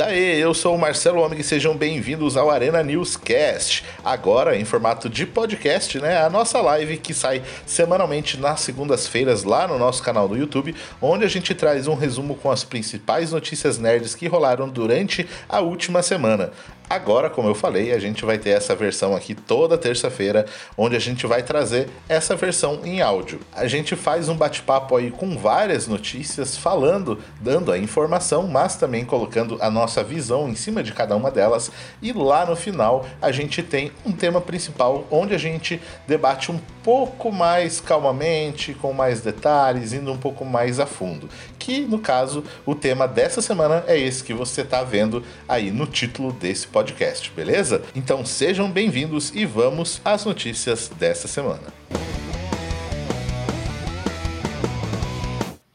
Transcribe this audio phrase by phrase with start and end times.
[0.00, 3.84] Daí, eu sou o Marcelo Homem e sejam bem-vindos ao Arena Newscast.
[4.02, 6.22] Agora em formato de podcast, né?
[6.22, 11.26] A nossa live que sai semanalmente nas segundas-feiras lá no nosso canal do YouTube, onde
[11.26, 16.02] a gente traz um resumo com as principais notícias nerds que rolaram durante a última
[16.02, 16.50] semana.
[16.90, 20.44] Agora, como eu falei, a gente vai ter essa versão aqui toda terça-feira,
[20.76, 23.38] onde a gente vai trazer essa versão em áudio.
[23.54, 29.04] A gente faz um bate-papo aí com várias notícias, falando, dando a informação, mas também
[29.04, 31.70] colocando a nossa visão em cima de cada uma delas.
[32.02, 36.58] E lá no final a gente tem um tema principal, onde a gente debate um
[36.82, 41.28] pouco mais calmamente, com mais detalhes, indo um pouco mais a fundo.
[41.56, 45.86] Que no caso, o tema dessa semana é esse que você está vendo aí no
[45.86, 47.82] título desse podcast podcast, beleza?
[47.94, 51.70] Então sejam bem-vindos e vamos às notícias dessa semana.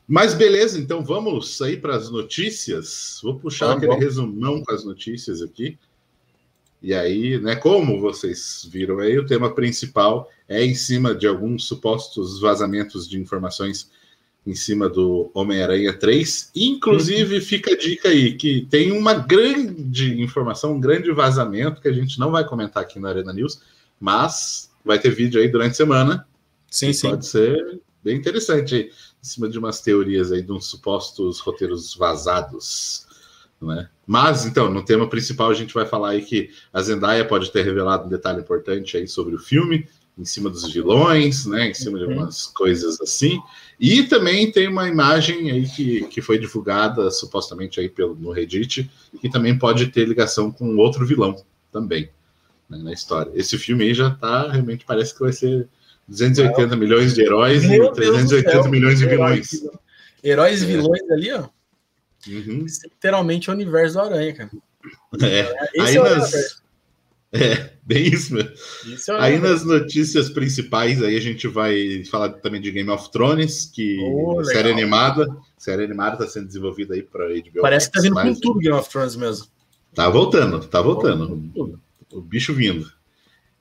[0.07, 3.19] Mas beleza, então vamos aí para as notícias.
[3.21, 3.99] Vou puxar tá aquele bom.
[3.99, 5.77] resumão com as notícias aqui.
[6.81, 11.67] E aí, né, como vocês viram aí, o tema principal é em cima de alguns
[11.67, 13.91] supostos vazamentos de informações
[14.45, 16.51] em cima do Homem-Aranha 3.
[16.55, 21.93] Inclusive, fica a dica aí que tem uma grande informação, um grande vazamento que a
[21.93, 23.61] gente não vai comentar aqui na Arena News,
[23.99, 26.27] mas vai ter vídeo aí durante a semana.
[26.69, 27.09] Sim, sim.
[27.09, 31.95] Pode ser bem interessante aí, em cima de umas teorias aí de uns supostos roteiros
[31.95, 33.07] vazados.
[33.59, 33.89] Né?
[34.05, 37.63] Mas, então, no tema principal, a gente vai falar aí que a Zendaya pode ter
[37.63, 41.97] revelado um detalhe importante aí sobre o filme, em cima dos vilões, né, em cima
[41.97, 43.39] de algumas coisas assim.
[43.79, 48.89] E também tem uma imagem aí que, que foi divulgada supostamente aí pelo, no Reddit,
[49.19, 52.09] que também pode ter ligação com outro vilão também
[52.69, 53.31] né, na história.
[53.35, 55.67] Esse filme aí já tá, realmente parece que vai ser
[56.07, 59.49] 280 milhões de heróis Meu e 380 milhões de vilões.
[60.23, 61.13] Heróis e vilões é.
[61.13, 61.49] ali, ó.
[62.27, 62.65] Uhum.
[62.83, 64.49] Literalmente o universo do Aranha, cara.
[65.21, 65.69] É.
[65.75, 66.63] Esse aí é nas...
[67.33, 68.51] É, bem isso mesmo.
[68.85, 73.11] Isso é aí nas notícias principais, aí a gente vai falar também de Game of
[73.11, 75.27] Thrones, que oh, série animada,
[75.57, 77.61] série animada está sendo desenvolvida aí para HBO.
[77.61, 79.47] Parece que tá vindo com tudo Game of Thrones mesmo.
[79.93, 81.51] Tá voltando, tá voltando.
[81.55, 81.77] O,
[82.17, 82.89] o bicho vindo.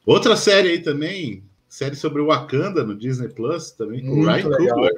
[0.06, 4.50] Outra série aí também, série sobre o Wakanda no Disney Plus, também com o Ryan
[4.50, 4.92] Coogler.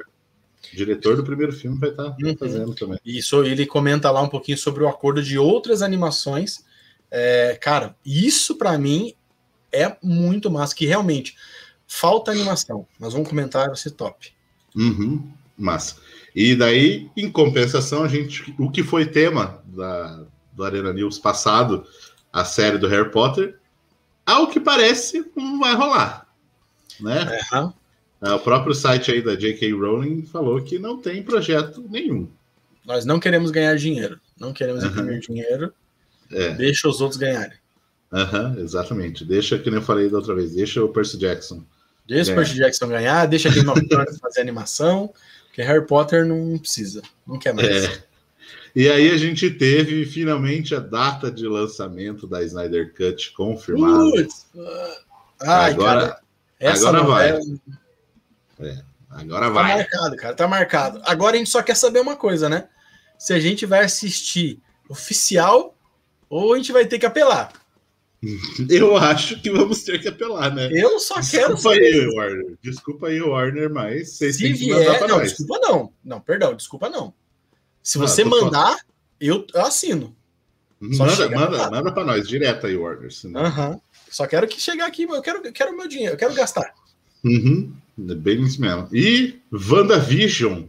[0.73, 2.35] Diretor do primeiro filme vai estar tá uhum.
[2.37, 2.99] fazendo também.
[3.05, 6.65] Isso, ele comenta lá um pouquinho sobre o acordo de outras animações
[7.11, 9.13] é, cara, isso para mim
[9.71, 11.35] é muito massa, que realmente
[11.87, 12.87] falta animação.
[12.99, 14.33] Nós vamos comentar esse top.
[14.75, 15.97] Uhum, massa.
[16.35, 20.23] E daí, em compensação, a gente, o que foi tema da,
[20.53, 21.85] do Arena News passado,
[22.31, 23.57] a série do Harry Potter,
[24.25, 26.27] ao que parece, não vai rolar.
[26.99, 27.25] Né?
[27.53, 27.73] Uhum.
[28.35, 29.71] O próprio site aí da J.K.
[29.73, 32.27] Rowling falou que não tem projeto nenhum.
[32.85, 34.19] Nós não queremos ganhar dinheiro.
[34.39, 34.89] Não queremos uhum.
[34.89, 35.73] imprimir dinheiro.
[36.31, 36.53] É.
[36.53, 37.57] Deixa os outros ganharem.
[38.11, 39.25] Uhum, exatamente.
[39.25, 41.63] Deixa, que nem eu falei da outra vez, deixa o Percy Jackson.
[42.07, 42.33] Deixa ganhar.
[42.33, 45.13] o Percy Jackson ganhar, deixa Game of Thrones fazer animação,
[45.47, 47.67] porque Harry Potter não precisa, não quer mais.
[47.67, 48.03] É.
[48.75, 54.27] E aí a gente teve finalmente a data de lançamento da Snyder Cut confirmada.
[55.41, 56.21] Ai, agora,
[56.59, 57.39] cara, agora vai.
[58.59, 59.63] É, agora tá vai.
[59.63, 61.01] Tá marcado, cara, tá marcado.
[61.05, 62.69] Agora a gente só quer saber uma coisa, né?
[63.17, 65.76] Se a gente vai assistir oficial
[66.29, 67.51] ou a gente vai ter que apelar.
[68.69, 70.69] Eu acho que vamos ter que apelar, né?
[70.71, 72.57] Eu só quero desculpa Aí, Warner.
[72.61, 75.29] Desculpa aí, Warner, mas vocês Se têm que vier, mandar pra não, nós.
[75.29, 75.93] Desculpa não.
[76.03, 77.13] Não, perdão, desculpa não.
[77.83, 78.75] Se ah, você mandar,
[79.21, 80.15] eu, eu, assino.
[80.79, 83.13] manda, manda, manda pra nós, direto aí, Warner.
[83.13, 83.43] Senão...
[83.43, 83.79] Uhum.
[84.09, 86.73] Só quero que chegar aqui, eu quero, eu quero meu dinheiro, eu quero gastar.
[87.23, 87.71] Uhum.
[87.97, 88.87] Bem isso mesmo.
[88.91, 90.63] E WandaVision.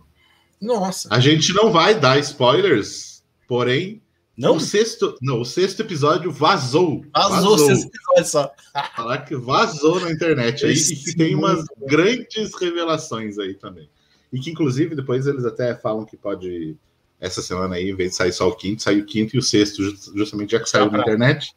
[0.60, 1.08] Nossa.
[1.10, 4.02] A gente não vai dar spoilers, porém
[4.38, 4.56] não?
[4.56, 7.04] O sexto, não, o sexto episódio vazou.
[7.12, 7.54] Vazou, vazou.
[7.54, 8.54] o sexto episódio só.
[8.94, 13.90] Falar que vazou na internet aí e que tem umas grandes revelações aí também.
[14.32, 16.76] E que, inclusive, depois eles até falam que pode,
[17.20, 19.42] essa semana aí, em vez de sair só o quinto, sair o quinto e o
[19.42, 19.82] sexto,
[20.14, 21.52] justamente já que saiu na internet,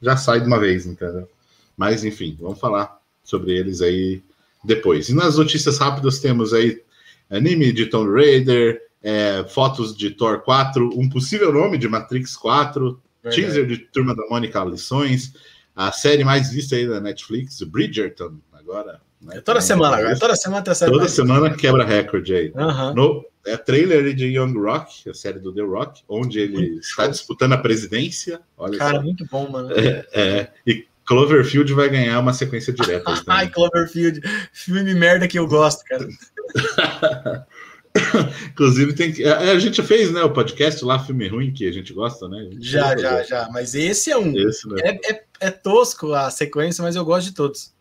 [0.00, 1.28] já sai de uma vez, entendeu?
[1.76, 4.22] Mas, enfim, vamos falar sobre eles aí
[4.64, 5.10] depois.
[5.10, 6.80] E nas notícias rápidas temos aí
[7.28, 13.00] anime de Tomb Raider, é, fotos de Thor 4, um possível nome de Matrix 4,
[13.22, 13.42] Verdade.
[13.42, 15.32] teaser de Turma da Mônica Lições,
[15.74, 19.00] a série mais vista aí da Netflix, Bridgerton, agora.
[19.20, 22.52] Né, é toda semana, agora, toda semana tem a série Toda semana quebra recorde aí.
[22.54, 22.94] Uhum.
[22.94, 27.04] No, é trailer de Young Rock, a série do The Rock, onde ele muito está
[27.04, 27.12] show.
[27.12, 28.40] disputando a presidência.
[28.56, 29.02] Olha Cara, só.
[29.02, 29.72] muito bom, mano.
[29.72, 33.12] É, é, e Cloverfield vai ganhar uma sequência direta.
[33.26, 34.20] Ai, Cloverfield,
[34.52, 36.06] filme merda que eu gosto, cara.
[38.52, 39.24] Inclusive, tem que.
[39.24, 42.48] A, a, gente fez, né, o podcast lá, filme ruim, que a gente gosta, né?
[42.50, 43.48] Gente já, já, já.
[43.52, 44.34] Mas esse é um.
[44.36, 47.72] Esse, é, é, é, tosco a sequência, mas eu gosto de todos.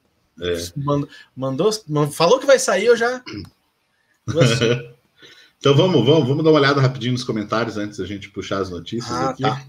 [0.41, 0.55] É.
[0.75, 1.71] Mandou, mandou,
[2.11, 3.23] falou que vai sair, eu já.
[5.57, 8.69] então vamos, vamos, vamos dar uma olhada rapidinho nos comentários antes da gente puxar as
[8.69, 9.43] notícias ah, aqui.
[9.43, 9.65] Tá.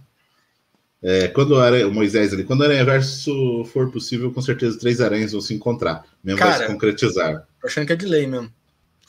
[1.02, 5.00] É, quando era o Moisés ali, quando o Aranha Verso for possível, com certeza três
[5.00, 6.04] aranhas vão se encontrar.
[6.22, 7.46] Mesmo Cara, vai se concretizar.
[7.60, 8.52] Tô achando que é de lei mesmo.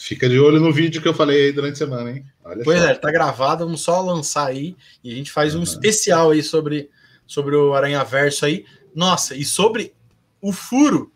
[0.03, 2.25] Fica de olho no vídeo que eu falei aí durante a semana, hein?
[2.43, 2.87] Olha pois só.
[2.89, 5.61] é, tá gravado, vamos só lançar aí e a gente faz uhum.
[5.61, 6.89] um especial aí sobre,
[7.25, 8.65] sobre o Aranha Verso aí.
[8.93, 9.93] Nossa, e sobre
[10.41, 11.09] o furo,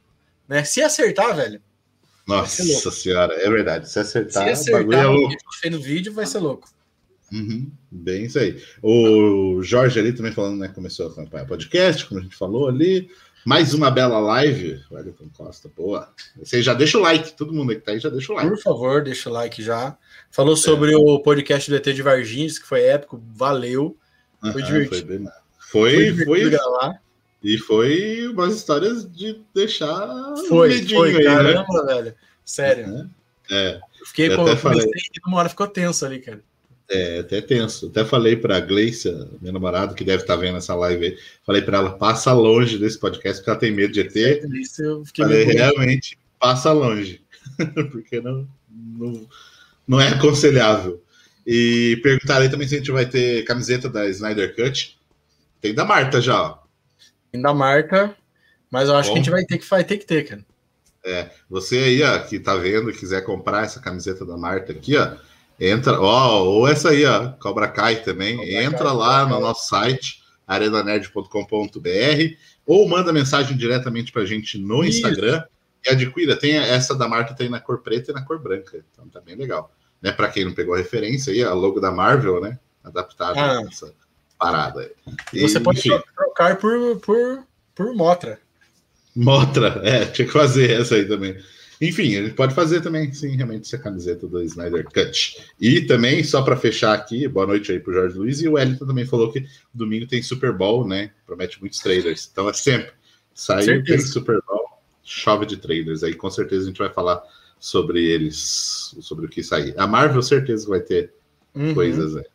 [0.48, 0.64] né?
[0.64, 1.62] Se acertar, velho.
[2.26, 3.92] Nossa senhora, é verdade.
[3.92, 5.36] Se acertar, Se acertar o bagulho é louco.
[5.62, 6.70] Que no vídeo vai ser louco.
[7.30, 8.64] Uhum, bem isso aí.
[8.82, 10.70] O Jorge ali também falando, né?
[10.70, 13.10] Começou a acompanhar podcast, como a gente falou ali.
[13.48, 14.84] Mais uma bela live.
[14.92, 16.14] Wellington Costa, boa.
[16.36, 18.50] Você já deixa o like, todo mundo que tá aí já deixa o like.
[18.50, 19.98] Por favor, deixa o like já.
[20.30, 20.98] Falou sobre é.
[20.98, 23.96] o podcast do ET de Varginhos, que foi épico, valeu.
[24.42, 25.32] Foi uhum, divertido.
[25.60, 27.02] Foi, foi, foi, gravar.
[27.42, 31.24] E foi umas histórias de deixar foi, medinho foi, aí, né?
[31.24, 31.96] caramba, né?
[31.96, 32.16] velho.
[32.44, 32.86] Sério.
[32.86, 33.10] Uhum.
[33.50, 33.80] É.
[34.08, 34.44] Fiquei com
[35.28, 36.44] uma hora ficou tenso ali, cara.
[36.90, 37.88] É, até tenso.
[37.88, 39.12] Até falei para a Gleicia,
[39.42, 42.78] minha namorada, que deve estar tá vendo essa live aí, falei para ela, passa longe
[42.78, 44.16] desse podcast, porque ela tem medo de ET.
[44.54, 47.22] Isso eu fiquei falei, realmente, passa longe,
[47.92, 49.28] porque não, não,
[49.86, 51.04] não é aconselhável.
[51.46, 54.98] E perguntarei também se a gente vai ter camiseta da Snyder Cut.
[55.62, 56.58] Tem da Marta já, ó.
[57.32, 58.16] Tem da Marta,
[58.70, 59.14] mas eu acho Bom.
[59.14, 60.46] que a gente vai ter que, vai ter que ter, cara.
[61.06, 64.98] É, você aí, ó, que tá vendo e quiser comprar essa camiseta da Marta aqui,
[64.98, 65.16] ó,
[65.60, 68.38] Entra, ó, ou essa aí, ó, Cobra Kai também.
[68.38, 74.84] Cobra Entra Kai, lá no nosso site, arenanerd.com.br, ou manda mensagem diretamente pra gente no
[74.84, 75.00] Isso.
[75.00, 75.44] Instagram
[75.86, 76.36] e adquira.
[76.36, 78.84] Tem essa da marca tem na cor preta e na cor branca.
[78.92, 79.72] Então tá bem legal.
[80.00, 82.60] Né, para quem não pegou a referência aí, a logo da Marvel, né?
[82.84, 83.64] Adaptada ah.
[83.68, 83.92] essa
[84.38, 84.92] parada.
[85.34, 86.00] E, você pode enfim.
[86.16, 87.44] trocar por, por,
[87.74, 88.40] por Motra.
[89.16, 91.36] Motra, é, tinha que fazer essa aí também.
[91.80, 95.44] Enfim, ele pode fazer também, sim, realmente, essa camiseta do Snyder Cut.
[95.60, 98.42] E também, só para fechar aqui, boa noite aí pro Jorge Luiz.
[98.42, 101.12] E o Wellington também falou que domingo tem Super Bowl, né?
[101.26, 102.28] Promete muitos trailers.
[102.32, 102.92] Então é sempre.
[103.34, 104.66] Saiu, tem Super Bowl,
[105.04, 106.04] chove de trailers.
[106.04, 107.22] Aí com certeza a gente vai falar
[107.60, 109.76] sobre eles, sobre o que sair.
[109.78, 111.14] A Marvel, certeza vai ter
[111.54, 111.76] uhum.
[111.76, 112.26] coisas aí.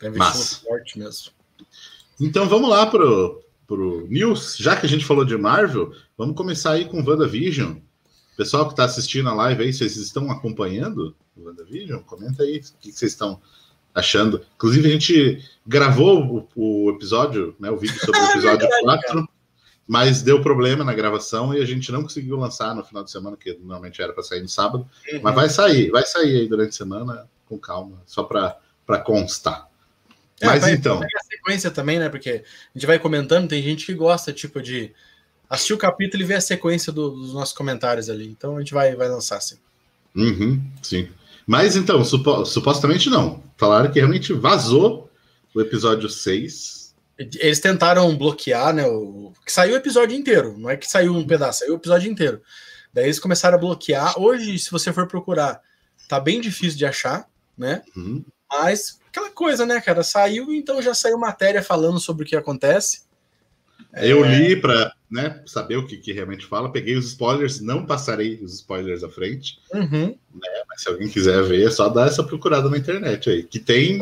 [0.00, 1.30] Tá Mas, forte mesmo.
[2.20, 4.56] Então vamos lá pro, pro News.
[4.58, 7.76] Já que a gente falou de Marvel, vamos começar aí com WandaVision.
[8.40, 12.00] Pessoal que está assistindo a live aí, vocês estão acompanhando o WandaVision?
[12.04, 13.38] Comenta aí o que vocês estão
[13.94, 14.40] achando.
[14.54, 19.28] Inclusive, a gente gravou o, o episódio, né, o vídeo sobre o episódio 4,
[19.86, 23.36] mas deu problema na gravação e a gente não conseguiu lançar no final de semana,
[23.36, 24.88] que normalmente era para sair no sábado.
[25.12, 25.20] Uhum.
[25.22, 28.58] Mas vai sair, vai sair aí durante a semana, com calma, só para
[29.04, 29.68] constar.
[30.40, 31.02] É, mas então.
[31.02, 32.08] a sequência também, né?
[32.08, 32.42] Porque
[32.74, 34.94] a gente vai comentando, tem gente que gosta, tipo, de
[35.50, 38.28] assistir o capítulo e ver a sequência do, dos nossos comentários ali.
[38.28, 39.58] Então a gente vai, vai lançar sim.
[40.14, 41.08] Uhum, sim.
[41.44, 43.42] Mas então, supo, supostamente não.
[43.56, 45.10] Falaram que realmente vazou
[45.52, 46.94] o episódio 6.
[47.18, 48.86] Eles tentaram bloquear, né?
[48.86, 49.32] O...
[49.44, 52.40] Que saiu o episódio inteiro, não é que saiu um pedaço, saiu o episódio inteiro.
[52.94, 54.18] Daí eles começaram a bloquear.
[54.18, 55.60] Hoje, se você for procurar,
[56.08, 57.26] tá bem difícil de achar,
[57.58, 57.82] né?
[57.96, 58.24] Uhum.
[58.50, 60.02] Mas aquela coisa, né, cara?
[60.02, 63.02] Saiu, então já saiu matéria falando sobre o que acontece.
[63.94, 64.28] Eu é...
[64.28, 68.54] li para né, saber o que, que, realmente fala, peguei os spoilers, não passarei os
[68.54, 69.58] spoilers à frente.
[69.74, 70.16] Uhum.
[70.34, 73.42] Né, mas se alguém quiser ver, é só dar essa procurada na internet aí.
[73.42, 74.00] Que tem,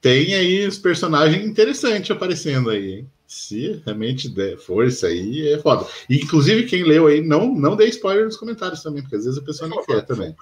[0.00, 3.10] tem aí os personagens interessantes aparecendo aí, hein?
[3.26, 5.86] Se realmente der força aí, é foda.
[6.10, 9.38] E, inclusive, quem leu aí, não, não dê spoiler nos comentários também, porque às vezes
[9.38, 10.36] a pessoa não quer também.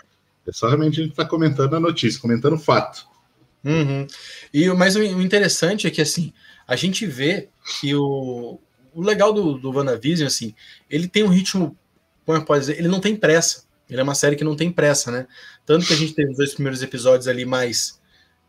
[0.44, 3.06] É só realmente a gente tá comentando a notícia, comentando o fato.
[3.64, 4.08] Uhum.
[4.52, 6.32] E, mas o interessante é que, assim,
[6.66, 7.48] a gente vê
[7.80, 8.58] que o,
[8.94, 10.54] o legal do, do WandaVision, assim,
[10.88, 11.76] ele tem um ritmo,
[12.24, 13.64] como é pode dizer, ele não tem pressa.
[13.88, 15.26] Ele é uma série que não tem pressa, né?
[15.66, 18.00] Tanto que a gente teve os dois primeiros episódios ali mais,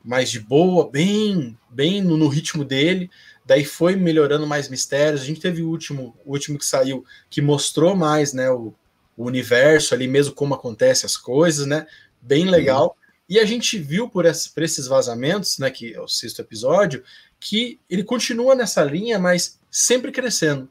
[0.04, 3.10] mais de boa, bem, bem no, no ritmo dele.
[3.44, 5.22] Daí foi melhorando mais mistérios.
[5.22, 8.74] A gente teve o último, o último que saiu, que mostrou mais, né, o,
[9.18, 11.88] o universo ali mesmo, como acontecem as coisas, né?
[12.22, 12.86] Bem legal.
[12.86, 13.14] Uhum.
[13.30, 17.04] E a gente viu por, por esses vazamentos, né, que é o sexto episódio,
[17.40, 20.70] que ele continua nessa linha, mas sempre crescendo.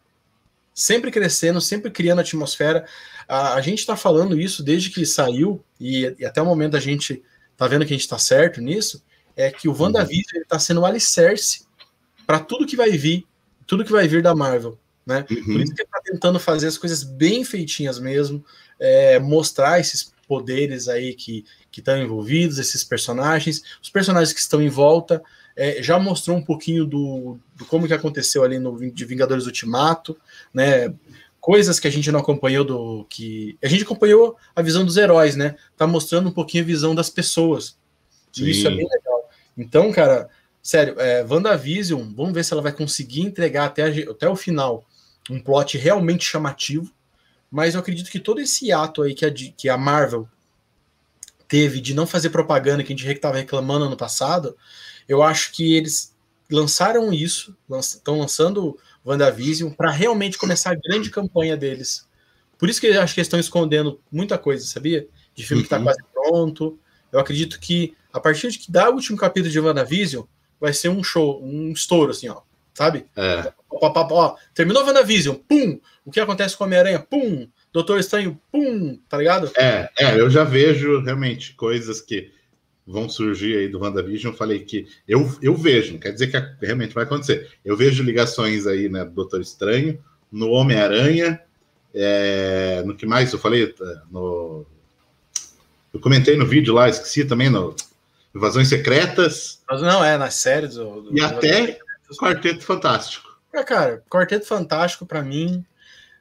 [0.74, 2.86] Sempre crescendo, sempre criando atmosfera.
[3.26, 6.80] A, a gente está falando isso desde que saiu, e, e, até o momento a
[6.80, 9.02] gente está vendo que a gente está certo nisso,
[9.34, 11.66] é que o WandaVision está sendo o alicerce
[12.26, 13.26] para tudo que vai vir,
[13.66, 14.78] tudo que vai vir da Marvel.
[15.04, 15.26] Né?
[15.30, 15.44] Uhum.
[15.44, 18.44] Por isso que ele está tentando fazer as coisas bem feitinhas mesmo,
[18.78, 21.44] é, mostrar esses poderes aí que
[21.76, 25.22] estão envolvidos, esses personagens, os personagens que estão em volta.
[25.62, 30.16] É, já mostrou um pouquinho do, do, como que aconteceu ali no de Vingadores Ultimato,
[30.54, 30.90] né?
[31.38, 35.36] Coisas que a gente não acompanhou do que a gente acompanhou a visão dos heróis,
[35.36, 35.56] né?
[35.76, 37.76] Tá mostrando um pouquinho a visão das pessoas.
[38.38, 39.28] E isso é bem legal.
[39.54, 40.30] Então, cara,
[40.62, 44.82] sério, é, WandaVision, vamos ver se ela vai conseguir entregar até, a, até o final
[45.28, 46.90] um plot realmente chamativo.
[47.50, 50.26] Mas eu acredito que todo esse ato aí que a, que a Marvel
[51.46, 54.56] teve de não fazer propaganda que a gente estava reclamando ano passado,
[55.10, 56.14] eu acho que eles
[56.48, 62.08] lançaram isso, estão lançando WandaVision para realmente começar a grande campanha deles.
[62.56, 65.08] Por isso que eu acho que eles estão escondendo muita coisa, sabia?
[65.34, 65.84] De filme tá uhum.
[65.84, 66.78] que está quase pronto.
[67.10, 70.24] Eu acredito que a partir de que dá o último capítulo de WandaVision,
[70.60, 72.42] vai ser um show, um estouro, assim, ó.
[72.72, 73.06] Sabe?
[73.16, 73.52] É.
[73.68, 75.80] Ó, ó, ó, terminou WandaVision, pum!
[76.04, 77.48] O que acontece com Homem-Aranha, pum!
[77.72, 78.96] Doutor Estranho, pum!
[79.08, 79.50] Tá ligado?
[79.56, 82.30] É, é, eu já vejo realmente coisas que
[82.86, 84.34] vão surgir aí do WandaVision.
[84.34, 87.50] Falei que eu, eu vejo, não quer dizer que realmente vai acontecer.
[87.64, 91.40] Eu vejo ligações aí, né, do Doutor Estranho, no Homem-Aranha,
[91.94, 93.74] é, no que mais eu falei,
[94.10, 94.66] no
[95.92, 97.74] eu comentei no vídeo lá, esqueci também, no
[98.34, 99.60] Invasões Secretas.
[99.68, 100.74] Mas não, é, nas séries.
[100.74, 103.28] Do, do e até o Quarteto Fantástico.
[103.52, 105.64] É, cara, Quarteto Fantástico, para mim.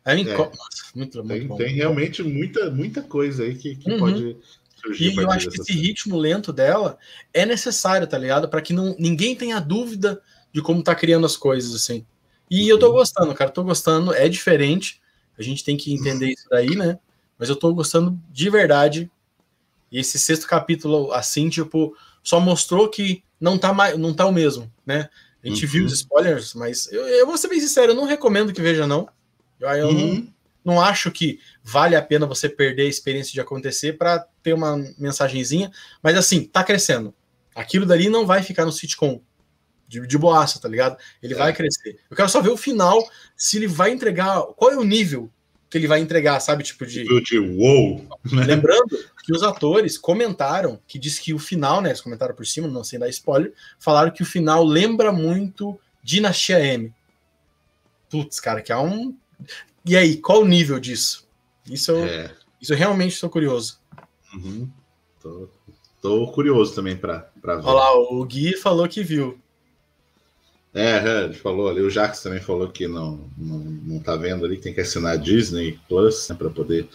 [0.04, 0.24] É, é.
[0.24, 0.54] Nossa,
[0.96, 1.56] muito, tem, bom.
[1.56, 4.00] Tem realmente muita, muita coisa aí que, que uhum.
[4.00, 4.38] pode.
[5.00, 6.98] E eu acho que esse ritmo lento dela
[7.34, 8.48] é necessário, tá ligado?
[8.48, 10.22] Para que não, ninguém tenha dúvida
[10.54, 12.06] de como tá criando as coisas, assim.
[12.50, 12.70] E uhum.
[12.70, 12.94] eu tô uhum.
[12.94, 15.02] gostando, cara, tô gostando, é diferente.
[15.38, 16.98] A gente tem que entender isso daí, né?
[17.38, 19.10] Mas eu tô gostando de verdade
[19.92, 24.32] e esse sexto capítulo, assim, tipo, só mostrou que não tá, mais, não tá o
[24.32, 25.10] mesmo, né?
[25.44, 25.72] A gente uhum.
[25.72, 28.86] viu os spoilers, mas eu, eu, vou ser bem sincero, eu não recomendo que veja,
[28.86, 29.08] não.
[29.60, 30.16] Eu, eu uhum.
[30.16, 30.34] não,
[30.70, 34.78] não acho que vale a pena você perder a experiência de acontecer para ter uma
[34.98, 35.72] mensagenzinha,
[36.02, 37.14] mas assim, tá crescendo.
[37.56, 39.22] Aquilo dali não vai ficar no sitcom
[39.88, 40.98] de, de boaça, tá ligado?
[41.22, 41.38] Ele é.
[41.38, 42.00] vai crescer.
[42.10, 43.04] Eu quero só ver o final,
[43.36, 45.30] se ele vai entregar, qual é o nível
[45.70, 46.64] que ele vai entregar, sabe?
[46.64, 47.04] Tipo de.
[47.22, 48.08] de wow!
[48.32, 48.44] Né?
[48.46, 51.90] Lembrando que os atores comentaram que diz que o final, né?
[51.90, 56.60] Eles comentaram por cima, não sem dar spoiler, falaram que o final lembra muito Dinastia
[56.60, 56.94] M.
[58.10, 59.16] Putz, cara, que é um.
[59.86, 61.28] E aí, qual o nível disso?
[61.70, 62.36] Isso eu, é.
[62.62, 63.80] isso eu realmente estou curioso.
[64.34, 64.70] Uhum.
[65.22, 65.50] Tô,
[66.02, 67.48] tô, curioso também para ver.
[67.48, 69.40] Olha lá, o Gui falou que viu.
[70.74, 74.46] É, é, ele falou ali, o Jax também falou que não, não, não tá vendo
[74.46, 76.88] ali, tem que assinar a Disney Plus né, para poder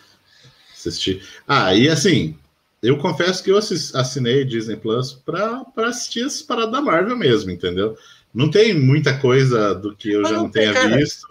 [0.73, 1.27] assistir.
[1.47, 2.39] Ah, e assim,
[2.81, 7.97] eu confesso que eu assinei Disney Plus para assistir as paradas da Marvel mesmo, entendeu?
[8.35, 10.97] Não tem muita coisa do que eu mas já não, tenha cara.
[10.97, 11.27] visto,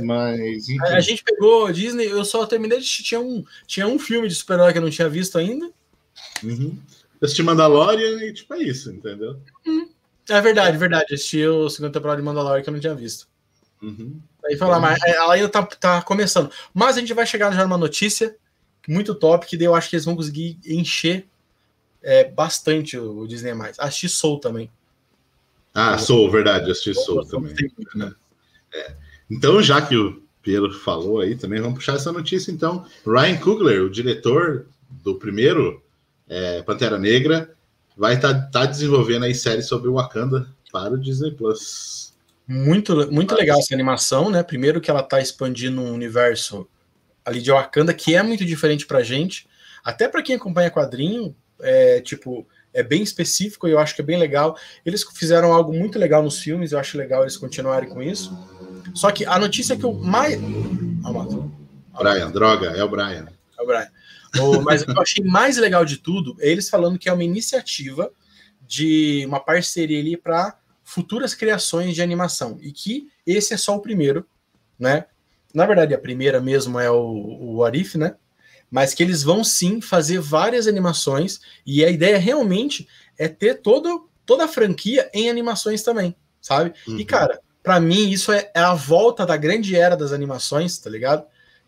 [0.00, 0.68] mas.
[0.68, 0.78] Enfim.
[0.82, 4.70] A gente pegou Disney, eu só terminei de tinha um, tinha um filme de super-herói
[4.72, 5.70] que eu não tinha visto ainda.
[6.42, 6.76] Uhum.
[7.18, 9.40] Eu assisti Mandalorian e tipo é isso, entendeu?
[9.66, 9.88] Uhum.
[10.28, 11.14] É verdade, verdade.
[11.14, 13.26] Assisti o segundo temporada de Mandalorian que eu não tinha visto.
[13.80, 14.20] Uhum.
[14.44, 16.50] Aí falar, mas ela ainda tá, tá começando.
[16.74, 18.36] Mas a gente vai chegar já numa notícia
[18.86, 21.26] muito top, que daí eu acho que eles vão conseguir encher
[22.02, 23.78] é, bastante o Disney mais.
[23.78, 24.70] Assisti Soul também.
[25.74, 27.52] Ah, Soul, verdade, assisti Soul, também.
[27.96, 28.12] Né?
[28.72, 28.94] é.
[29.28, 32.86] Então, já que o Pedro falou aí também, vamos puxar essa notícia então.
[33.04, 35.82] Ryan Coogler, o diretor do primeiro
[36.28, 37.50] é, Pantera Negra,
[37.96, 42.14] vai estar tá, tá desenvolvendo aí série sobre o Wakanda para o Disney Plus.
[42.46, 44.42] Muito, muito legal essa animação, né?
[44.42, 46.68] Primeiro que ela está expandindo um universo
[47.24, 49.46] ali de Wakanda que é muito diferente pra gente.
[49.82, 54.04] Até para quem acompanha quadrinho, é tipo, é bem específico e eu acho que é
[54.04, 54.58] bem legal.
[54.84, 58.36] Eles fizeram algo muito legal nos filmes, eu acho legal eles continuarem com isso.
[58.92, 60.38] Só que a notícia que eu mais.
[61.94, 63.28] Ah, Brian, droga, é o Brian.
[63.58, 63.88] É o Brian.
[64.40, 67.12] O, mas o que eu achei mais legal de tudo é eles falando que é
[67.12, 68.10] uma iniciativa
[68.66, 73.80] de uma parceria ali para futuras criações de animação e que esse é só o
[73.80, 74.26] primeiro,
[74.78, 75.06] né?
[75.54, 78.16] Na verdade, a primeira mesmo é o, o Arif, né?
[78.74, 84.08] Mas que eles vão sim fazer várias animações e a ideia realmente é ter todo,
[84.26, 86.74] toda a franquia em animações também, sabe?
[86.88, 86.98] Uhum.
[86.98, 90.90] E cara, para mim isso é, é a volta da grande era das animações, tá
[90.90, 91.24] ligado?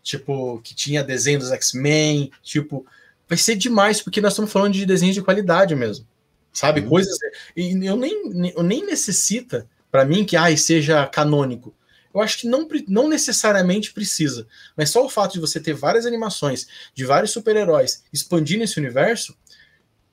[0.07, 2.85] tipo, que tinha desenho dos X-Men, tipo,
[3.27, 6.07] vai ser demais, porque nós estamos falando de desenhos de qualidade mesmo,
[6.53, 6.79] sabe?
[6.79, 6.89] Uhum.
[6.89, 7.17] Coisas.
[7.55, 11.73] E eu nem, eu nem necessita, para mim, que ai, seja canônico.
[12.13, 16.05] Eu acho que não, não necessariamente precisa, mas só o fato de você ter várias
[16.05, 19.35] animações de vários super-heróis expandindo esse universo,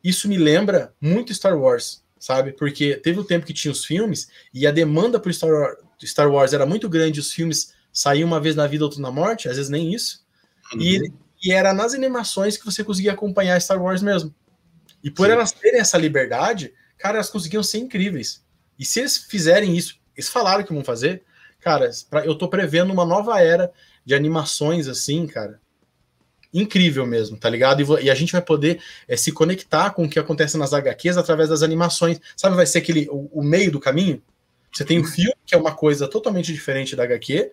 [0.02, 2.52] isso me lembra muito Star Wars, sabe?
[2.52, 6.52] Porque teve o tempo que tinha os filmes e a demanda por Star, Star Wars
[6.52, 9.70] era muito grande, os filmes sair uma vez na vida, outro na morte, às vezes
[9.70, 10.24] nem isso.
[10.74, 10.80] Uhum.
[10.80, 14.34] E, E era nas animações que você conseguia acompanhar Star Wars mesmo.
[15.02, 15.32] E por Sim.
[15.32, 18.42] elas terem essa liberdade, cara, elas conseguiam ser incríveis.
[18.78, 21.22] E se eles fizerem isso, eles falaram que vão fazer,
[21.64, 21.90] cara,
[22.24, 23.72] eu tô prevendo uma nova era
[24.04, 25.58] de animações assim, cara.
[26.52, 27.82] Incrível mesmo, tá ligado?
[28.00, 31.48] E, a gente vai poder é, se conectar com o que acontece nas HQs através
[31.48, 32.20] das animações.
[32.36, 34.22] Sabe, vai ser aquele o, o meio do caminho?
[34.70, 37.50] Você tem o filme, que é uma coisa totalmente diferente da HQ.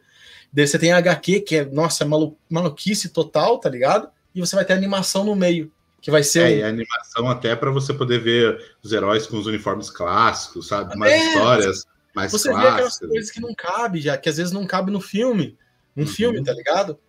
[0.51, 4.09] Daí você tem a HQ, que é, nossa, malu maluquice total, tá ligado?
[4.35, 6.51] E você vai ter animação no meio, que vai ser.
[6.51, 10.67] É, e a animação até para você poder ver os heróis com os uniformes clássicos,
[10.67, 10.95] sabe?
[10.97, 12.51] Mais é, histórias mais você clássicas.
[12.51, 15.57] Você vê aquelas coisas que não cabe já, que às vezes não cabe no filme.
[15.95, 16.07] Um uhum.
[16.07, 16.99] filme, tá ligado?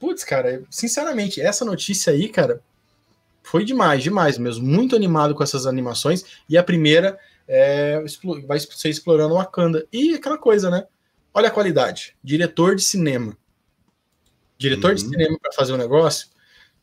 [0.00, 2.60] Putz, cara, sinceramente, essa notícia aí, cara,
[3.42, 4.66] foi demais, demais mesmo.
[4.66, 6.24] Muito animado com essas animações.
[6.48, 8.02] E a primeira é,
[8.46, 9.86] vai ser explorando Wakanda.
[9.92, 10.86] E aquela coisa, né?
[11.32, 12.16] Olha a qualidade.
[12.22, 13.36] Diretor de cinema.
[14.58, 14.94] Diretor uhum.
[14.94, 16.32] de cinema para fazer o um negócio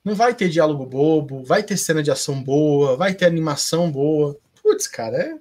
[0.04, 4.38] não vai ter diálogo bobo, vai ter cena de ação boa, vai ter animação boa.
[4.62, 5.38] Putz, cara, é.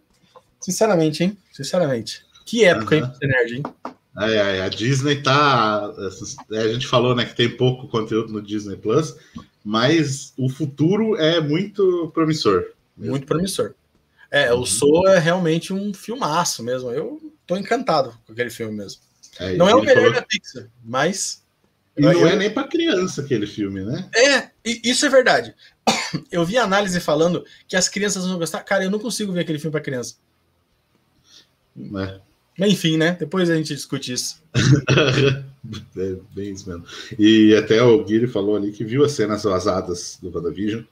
[0.61, 1.39] Sinceramente, hein?
[1.53, 2.27] Sinceramente.
[2.49, 3.05] Que época, uhum.
[3.05, 3.63] hein, nerd, hein?
[4.21, 5.93] É, é, a Disney tá.
[6.51, 9.15] É, a gente falou né, que tem pouco conteúdo no Disney Plus,
[9.63, 12.65] mas o futuro é muito promissor.
[12.97, 13.75] Muito promissor.
[14.31, 14.61] É, uhum.
[14.61, 16.91] o Soul é realmente um filmaço mesmo.
[16.91, 19.03] Eu tô encantado com aquele filme mesmo.
[19.39, 20.15] É, não é o melhor falou...
[20.15, 21.45] da Pixar, mas
[21.99, 22.29] e não eu...
[22.29, 24.09] é nem para criança aquele filme, né?
[24.17, 25.55] É, isso é verdade.
[26.33, 28.63] Eu vi análise falando que as crianças vão gostar.
[28.63, 30.17] Cara, eu não consigo ver aquele filme para criança.
[31.77, 32.28] É.
[32.59, 33.17] Enfim, né?
[33.19, 34.43] Depois a gente discute isso.
[35.97, 36.85] é bem isso mesmo.
[37.19, 40.83] E até o Guilherme falou ali que viu as cenas vazadas do WandaVision.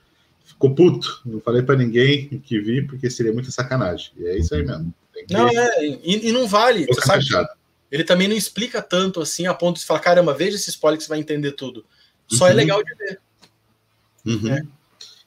[0.45, 1.21] Ficou puto.
[1.27, 4.13] Não falei para ninguém que vi, porque seria muita sacanagem.
[4.17, 4.95] E é isso aí mesmo.
[5.27, 5.35] Que...
[5.35, 6.87] Não, é, e, e não vale.
[6.87, 7.25] Você sabe,
[7.91, 11.05] ele também não explica tanto assim, a ponto de falar, caramba, veja esse spoiler que
[11.05, 11.85] você vai entender tudo.
[12.29, 12.53] Só é uhum.
[12.53, 13.21] é legal de ver.
[14.25, 14.53] Uhum.
[14.53, 14.63] É.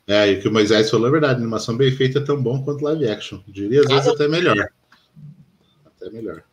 [0.08, 0.32] é.
[0.32, 2.62] e o que o Moisés falou é verdade, a animação bem feita é tão bom
[2.64, 3.40] quanto live action.
[3.48, 4.70] Diria às vezes até melhor.
[6.00, 6.44] Até melhor.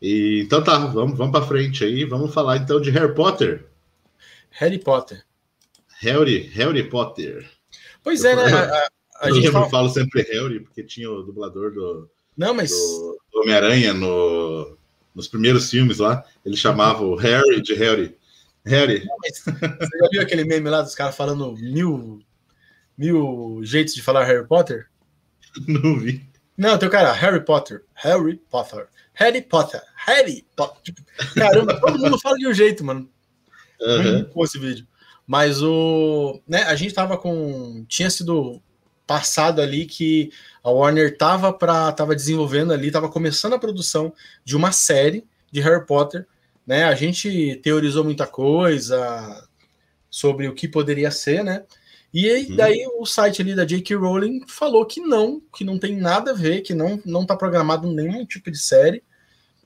[0.00, 2.04] E, então tá, vamos, vamos para frente aí.
[2.04, 3.66] Vamos falar então de Harry Potter.
[4.50, 5.24] Harry Potter.
[6.00, 7.50] Harry, Harry Potter.
[8.02, 8.42] Pois é, né?
[8.52, 8.88] A,
[9.20, 9.68] a, gente fala...
[9.68, 12.70] falo sempre Harry, porque tinha o dublador do, Não, mas...
[12.70, 14.78] do, do Homem-Aranha no
[15.18, 18.16] nos primeiros filmes lá, ele chamava o Harry de Harry.
[18.64, 19.04] Harry.
[19.24, 22.22] Você já viu aquele meme lá dos caras falando mil,
[22.96, 24.86] mil jeitos de falar Harry Potter?
[25.66, 26.27] Não vi.
[26.58, 30.94] Não, tem o cara, Harry Potter, Harry Potter, Harry Potter, Harry Potter.
[31.36, 33.08] Caramba, todo mundo fala de um jeito, mano.
[33.80, 34.12] Uhum.
[34.14, 34.84] Muito esse vídeo.
[35.24, 36.42] Mas o.
[36.48, 37.84] Né, a gente tava com.
[37.88, 38.60] Tinha sido
[39.06, 44.12] passado ali que a Warner estava para tava desenvolvendo ali, estava começando a produção
[44.44, 46.26] de uma série de Harry Potter,
[46.66, 46.84] né?
[46.84, 49.48] A gente teorizou muita coisa
[50.10, 51.64] sobre o que poderia ser, né?
[52.12, 52.56] E aí, uhum.
[52.56, 53.94] daí o site ali da J.K.
[53.96, 57.90] Rowling falou que não, que não tem nada a ver, que não não está programado
[57.90, 59.02] nenhum tipo de série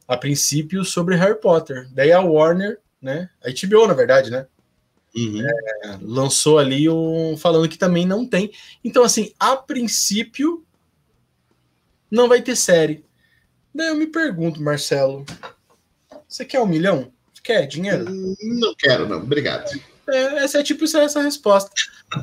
[0.06, 1.88] a princípio sobre Harry Potter.
[1.92, 3.30] Daí a Warner, né?
[3.42, 4.46] A HBO, na verdade, né?
[5.14, 5.42] Uhum.
[5.42, 8.50] É, lançou ali um falando que também não tem.
[8.82, 10.64] Então, assim, a princípio
[12.10, 13.04] não vai ter série.
[13.74, 15.24] Daí eu me pergunto, Marcelo,
[16.28, 17.12] você quer um milhão?
[17.32, 18.06] Você quer dinheiro?
[18.42, 19.18] Não quero, não.
[19.18, 19.70] Obrigado.
[20.08, 21.70] É, essa é tipo essa resposta.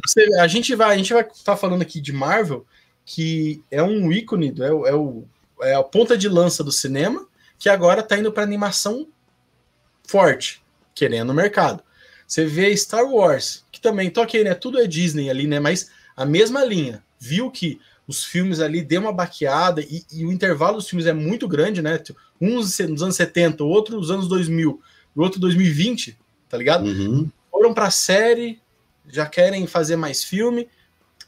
[0.06, 2.66] Você, a gente vai, a gente vai estar tá falando aqui de Marvel,
[3.06, 5.24] que é um ícone, é, o, é, o,
[5.62, 9.08] é a ponta de lança do cinema, que agora está indo para animação
[10.08, 10.62] forte,
[10.94, 11.84] querendo o mercado.
[12.28, 14.54] Você vê Star Wars, que também, toquei, né?
[14.54, 15.60] Tudo é Disney ali, né?
[15.60, 17.04] Mas a mesma linha.
[17.22, 21.14] Viu que os filmes ali deu uma baqueada e, e o intervalo dos filmes é
[21.14, 22.02] muito grande, né?
[22.40, 24.82] Uns nos anos 70, outro nos anos 2000,
[25.16, 26.86] o outro 2020, tá ligado?
[26.86, 27.30] Uhum.
[27.60, 28.62] Foram pra série,
[29.10, 30.70] já querem fazer mais filme,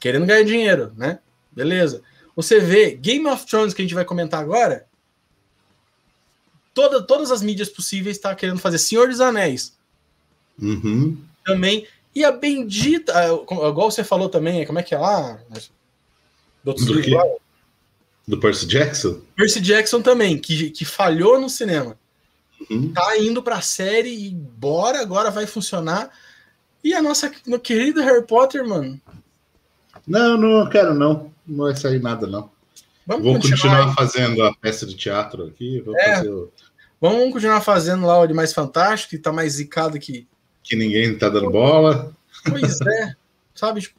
[0.00, 1.18] querendo ganhar dinheiro, né?
[1.50, 2.02] Beleza.
[2.34, 4.86] Você vê Game of Thrones, que a gente vai comentar agora,
[6.72, 9.76] toda, todas as mídias possíveis tá querendo fazer Senhor dos Anéis.
[10.58, 11.22] Uhum.
[11.44, 11.86] Também.
[12.14, 15.38] E a bendita, igual você falou também, como é que é lá?
[16.64, 17.24] Do, do, lá?
[18.26, 19.20] do Percy Jackson?
[19.36, 21.98] Percy Jackson também, que, que falhou no cinema.
[22.70, 22.92] Uhum.
[22.92, 26.10] Tá indo pra série e bora, agora vai funcionar.
[26.82, 29.00] E a nossa no querido Harry Potter, mano?
[30.06, 31.32] Não, não quero não.
[31.46, 32.50] Não vai sair nada, não.
[33.06, 35.80] Vamos Vou continuar, continuar fazendo a peça de teatro aqui.
[35.80, 36.50] Vou é, o...
[37.00, 40.26] Vamos continuar fazendo lá o de mais fantástico, que tá mais zicado que
[40.62, 42.14] que ninguém tá dando bola.
[42.48, 43.14] Pois é,
[43.54, 43.80] sabe?
[43.80, 43.98] Tipo,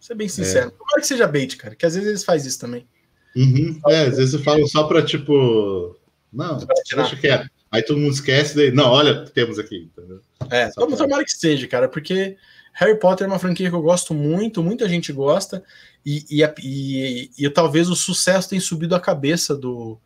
[0.00, 0.68] ser bem sincero.
[0.68, 0.70] É.
[0.70, 2.86] Tomara que seja bait, cara, que às vezes eles fazem isso também.
[3.34, 3.80] Uhum.
[3.86, 5.96] É, às vezes eu falo só pra tipo.
[6.32, 6.58] Não,
[6.94, 7.50] deixa quieto.
[7.70, 10.20] Aí todo mundo esquece, daí, não, olha, temos aqui, entendeu?
[10.50, 12.36] É, vamos tomara que seja, cara, porque
[12.72, 15.64] Harry Potter é uma franquia que eu gosto muito, muita gente gosta,
[16.04, 19.98] e, e, e, e talvez o sucesso tenha subido a cabeça do.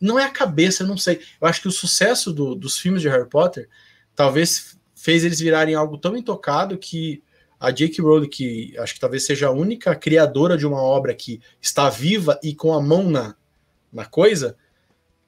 [0.00, 1.20] Não é a cabeça, eu não sei.
[1.40, 3.68] Eu acho que o sucesso do, dos filmes de Harry Potter
[4.14, 7.22] talvez fez eles virarem algo tão intocado que
[7.60, 8.02] a J.K.
[8.02, 12.38] Rowling, que acho que talvez seja a única criadora de uma obra que está viva
[12.42, 13.34] e com a mão na,
[13.92, 14.56] na coisa,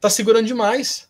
[0.01, 1.09] tá segurando demais.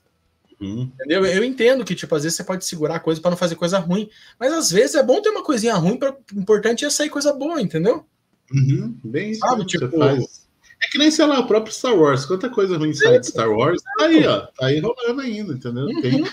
[0.60, 0.90] Uhum.
[0.94, 1.24] Entendeu?
[1.24, 3.78] Eu entendo que, tipo, às vezes você pode segurar a coisa para não fazer coisa
[3.78, 7.32] ruim, mas às vezes é bom ter uma coisinha ruim, para importante é sair coisa
[7.32, 8.04] boa, entendeu?
[8.52, 8.98] Uhum.
[9.04, 12.26] Bem Sabe, tipo, É que nem, sei lá, o próprio Star Wars.
[12.26, 14.40] Quanta coisa ruim sai de Star Wars, tá aí, ó.
[14.46, 15.84] Tá aí rolando ainda, entendeu?
[15.84, 16.00] Uhum.
[16.00, 16.24] Tem,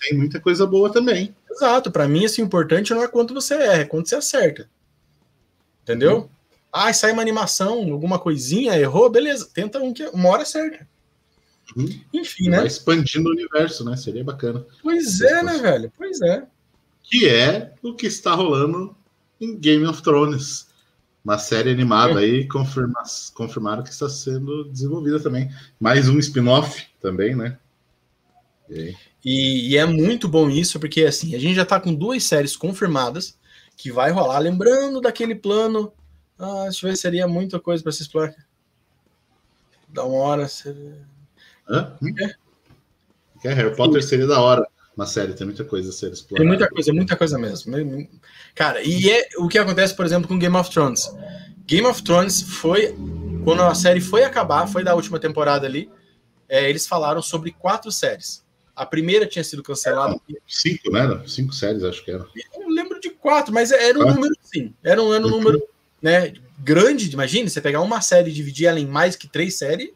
[0.00, 1.34] tem muita coisa boa também.
[1.50, 1.90] Exato.
[1.90, 4.68] Para mim, assim, o importante não é quanto você erra, é quanto você acerta.
[5.82, 6.16] Entendeu?
[6.16, 6.28] Uhum.
[6.72, 9.48] Ah, sai uma animação, alguma coisinha, errou, beleza.
[9.52, 10.88] Tenta um que uma hora certa.
[11.76, 12.00] Uhum.
[12.12, 12.58] Enfim, né?
[12.58, 13.96] Vai expandindo o universo, né?
[13.96, 14.64] Seria bacana.
[14.82, 15.92] Pois é, né, velho?
[15.96, 16.46] Pois é.
[17.02, 18.94] Que é o que está rolando
[19.40, 20.68] em Game of Thrones.
[21.24, 22.24] Uma série animada é.
[22.24, 23.02] aí, confirma,
[23.34, 25.50] confirmaram que está sendo desenvolvida também.
[25.78, 27.58] Mais um spin-off também, né?
[28.68, 32.24] E, e, e, é muito bom isso, porque assim, a gente já está com duas
[32.24, 33.38] séries confirmadas
[33.76, 34.38] que vai rolar.
[34.38, 35.92] Lembrando daquele plano.
[36.38, 38.34] Ah, deixa eu ver, seria muita coisa para se explorar.
[39.88, 40.48] Da uma hora.
[40.48, 41.11] Seria...
[41.72, 41.96] Hã?
[42.20, 43.48] É?
[43.48, 43.54] é?
[43.54, 46.42] Harry Potter seria da hora uma série, tem muita coisa a ser explorada.
[46.42, 48.08] Tem muita coisa, muita coisa mesmo.
[48.54, 51.10] Cara, e é o que acontece, por exemplo, com Game of Thrones.
[51.66, 52.94] Game of Thrones foi,
[53.42, 55.90] quando a série foi acabar, foi da última temporada ali,
[56.46, 58.44] é, eles falaram sobre quatro séries.
[58.76, 60.14] A primeira tinha sido cancelada.
[60.46, 61.22] cinco, né?
[61.26, 62.26] Cinco séries, acho que era.
[62.54, 64.74] Eu não lembro de quatro, mas era um número, sim.
[64.82, 65.62] Era um, era um número
[66.02, 69.90] né, grande, imagine, você pegar uma série e dividir ela em mais que três séries,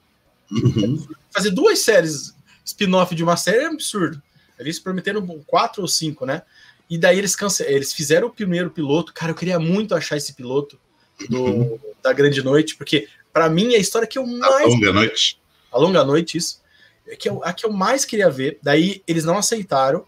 [0.51, 1.05] Uhum.
[1.37, 4.23] Fazer duas séries spin-off de uma série é absurdo.
[4.59, 6.43] Eles prometeram quatro ou cinco, né?
[6.89, 7.63] E daí eles, cance...
[7.63, 9.13] eles fizeram o primeiro piloto.
[9.13, 10.81] Cara, eu queria muito achar esse piloto
[11.29, 11.43] do...
[11.43, 11.79] Uhum.
[12.03, 14.65] da Grande Noite, porque para mim é a história que eu mais.
[14.65, 15.41] A Longa Noite.
[15.71, 16.63] A Longa Noite, isso.
[17.07, 18.59] É que eu, a que eu mais queria ver.
[18.63, 20.07] Daí eles não aceitaram.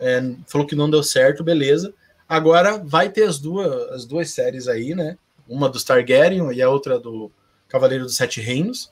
[0.00, 1.92] É, falou que não deu certo, beleza.
[2.26, 5.18] Agora vai ter as duas, as duas séries aí, né?
[5.46, 7.30] Uma do Targaryen e a outra do
[7.68, 8.90] Cavaleiro dos Sete Reinos.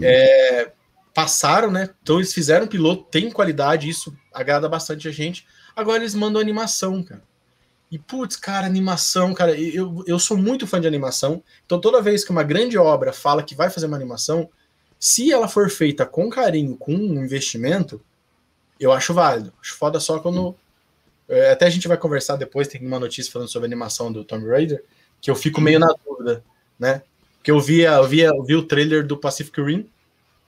[0.00, 0.70] É,
[1.14, 1.90] passaram, né?
[2.02, 5.46] Então eles fizeram piloto, tem qualidade, isso agrada bastante a gente.
[5.74, 7.22] Agora eles mandam animação, cara.
[7.90, 11.42] E putz, cara, animação, cara, eu, eu sou muito fã de animação.
[11.66, 14.48] Então toda vez que uma grande obra fala que vai fazer uma animação,
[14.98, 18.00] se ela for feita com carinho, com um investimento,
[18.80, 19.52] eu acho válido.
[19.60, 20.56] Acho foda só quando.
[21.28, 24.24] É, até a gente vai conversar depois, tem uma notícia falando sobre a animação do
[24.24, 24.84] Tomb Raider,
[25.20, 26.42] que eu fico meio na dúvida,
[26.78, 27.02] né?
[27.42, 29.88] que eu via, eu via, eu vi o trailer do Pacific Rim,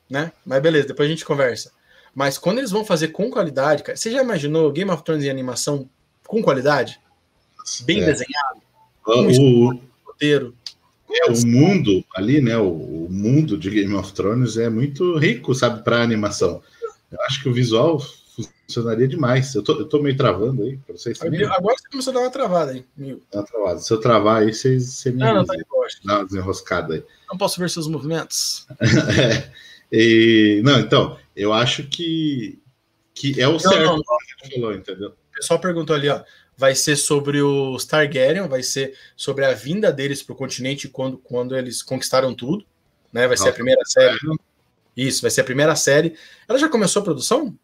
[0.08, 0.32] né?
[0.44, 1.72] Mas beleza, depois a gente conversa.
[2.14, 5.30] Mas quando eles vão fazer com qualidade, cara, você já imaginou Game of Thrones em
[5.30, 5.88] animação
[6.26, 7.00] com qualidade?
[7.82, 8.06] Bem é.
[8.06, 8.60] desenhado?
[9.02, 10.54] Com o roteiro.
[11.10, 12.56] É, o mundo ali, né?
[12.56, 16.62] O, o, mundo de Game of Thrones é muito rico, sabe, para animação.
[17.10, 18.00] Eu acho que o visual
[18.66, 19.54] funcionaria demais.
[19.54, 21.20] Eu tô, eu tô meio travando aí, para vocês.
[21.22, 22.84] Agora você começou a dar uma travada aí.
[23.32, 23.78] Dá uma travada.
[23.78, 25.54] Se eu travar aí, vocês, vocês me não, não, tá
[26.04, 27.04] Dá uma desenroscada aí.
[27.28, 28.66] Não posso ver seus movimentos.
[28.80, 29.50] é,
[29.96, 32.60] e, não, então, eu acho que,
[33.14, 35.08] que é o não, certo não, que a gente falou, entendeu?
[35.10, 36.22] O pessoal perguntou ali, ó.
[36.56, 41.18] Vai ser sobre os Targaryen, vai ser sobre a vinda deles para o continente quando,
[41.18, 42.64] quando eles conquistaram tudo.
[43.12, 43.26] Né?
[43.26, 44.18] Vai ser a primeira série.
[44.96, 46.16] Isso, vai ser a primeira série.
[46.48, 47.56] Ela já começou a produção?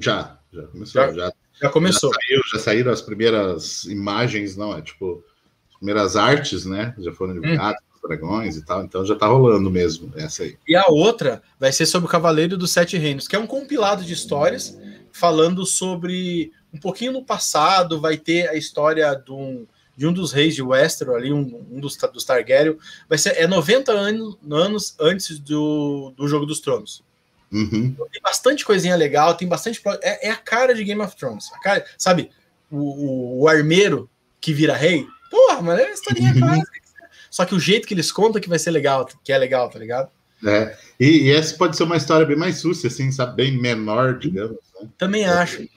[0.00, 1.02] Já, já começou.
[1.02, 2.12] Já, já, já começou.
[2.12, 5.24] Já, saiu, já, saíram as primeiras imagens, não, é tipo,
[5.70, 6.94] as primeiras artes, né?
[6.98, 7.40] Já foram hum.
[7.40, 7.87] divulgadas, hum.
[8.08, 10.56] Dragões e tal, então já tá rolando mesmo essa aí.
[10.66, 14.04] E a outra vai ser sobre o Cavaleiro dos Sete Reinos, que é um compilado
[14.04, 14.76] de histórias
[15.12, 19.66] falando sobre um pouquinho no passado, vai ter a história de um,
[19.96, 22.76] de um dos reis de Westeros, ali, um, um dos, dos Targaryen.
[23.08, 27.02] Vai ser é 90 anos, anos antes do, do Jogo dos Tronos.
[27.50, 27.96] Uhum.
[28.12, 29.80] Tem bastante coisinha legal, tem bastante.
[30.02, 31.50] É, é, a cara de Game of Thrones.
[31.54, 32.30] A cara, sabe,
[32.70, 34.08] o, o, o armeiro
[34.40, 35.06] que vira rei.
[35.30, 36.40] Porra, mas é historinha uhum.
[36.40, 36.87] clássica.
[37.30, 39.78] Só que o jeito que eles contam que vai ser legal, que é legal, tá
[39.78, 40.10] ligado?
[40.44, 40.76] É.
[40.98, 43.36] E, e essa pode ser uma história bem mais sucia, assim, sabe?
[43.36, 44.58] Bem menor, digamos.
[44.80, 44.88] Né?
[44.96, 45.68] Também é, acho.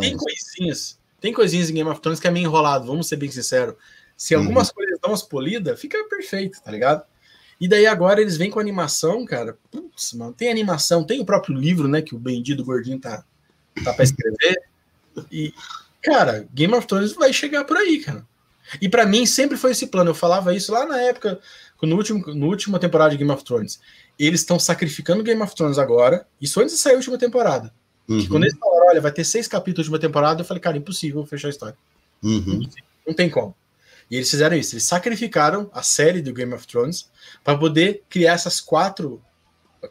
[0.00, 0.98] tem coisinhas.
[1.20, 3.74] Tem coisinhas em Game of Thrones que é meio enrolado, vamos ser bem sinceros.
[4.16, 4.74] Se algumas uhum.
[4.74, 7.04] coisas dão umas polidas, fica perfeito, tá ligado?
[7.60, 9.56] E daí agora eles vêm com animação, cara.
[9.70, 12.00] Putz, mano, tem animação, tem o próprio livro, né?
[12.00, 13.22] Que o Bendito Gordinho tá,
[13.84, 14.62] tá pra escrever.
[15.30, 15.52] E,
[16.02, 18.26] cara, Game of Thrones vai chegar por aí, cara.
[18.80, 20.10] E para mim sempre foi esse plano.
[20.10, 21.40] Eu falava isso lá na época,
[21.82, 23.80] no último, no última temporada de Game of Thrones.
[24.18, 27.72] Eles estão sacrificando Game of Thrones agora, isso antes de sair a última temporada.
[28.08, 28.20] Uhum.
[28.20, 30.76] Que quando eles falaram, olha, vai ter seis capítulos de uma temporada, eu falei, cara,
[30.76, 31.76] impossível fechar a história.
[32.22, 32.68] Uhum.
[33.06, 33.54] Não tem como.
[34.10, 34.74] E eles fizeram isso.
[34.74, 37.08] Eles sacrificaram a série do Game of Thrones
[37.44, 39.22] para poder criar essas quatro,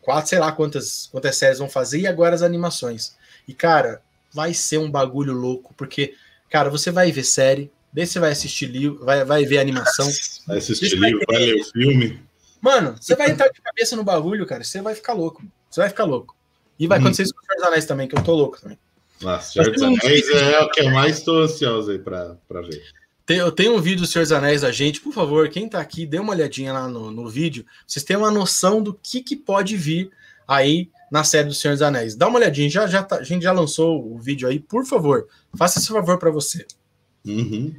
[0.01, 3.15] quatro, sei lá quantas, quantas séries vão fazer e agora as animações.
[3.47, 4.01] E cara,
[4.33, 6.13] vai ser um bagulho louco, porque,
[6.49, 10.07] cara, você vai ver série, daí você vai assistir livro, vai, vai ver animação.
[10.47, 12.19] Vai assistir livro, vai, ler o filme.
[12.61, 15.43] Mano, você vai entrar de cabeça no bagulho, cara, você vai ficar louco.
[15.69, 16.35] Você vai ficar louco.
[16.77, 17.01] E vai hum.
[17.01, 18.77] acontecer isso com o Senhor dos Anéis também, que eu tô louco também.
[19.21, 22.81] Nossa, Senhor dos Anéis é o que eu mais tô ansioso aí pra, pra ver.
[23.25, 25.79] Tem, eu tenho um vídeo do Senhor dos Anéis da gente, por favor, quem tá
[25.79, 29.35] aqui, dê uma olhadinha lá no, no vídeo, vocês têm uma noção do que, que
[29.35, 30.09] pode vir
[30.47, 32.15] aí na série do Senhor dos Anéis.
[32.15, 35.27] Dá uma olhadinha, já, já tá, a gente já lançou o vídeo aí, por favor,
[35.55, 36.65] faça esse favor para você.
[37.25, 37.75] Uhum.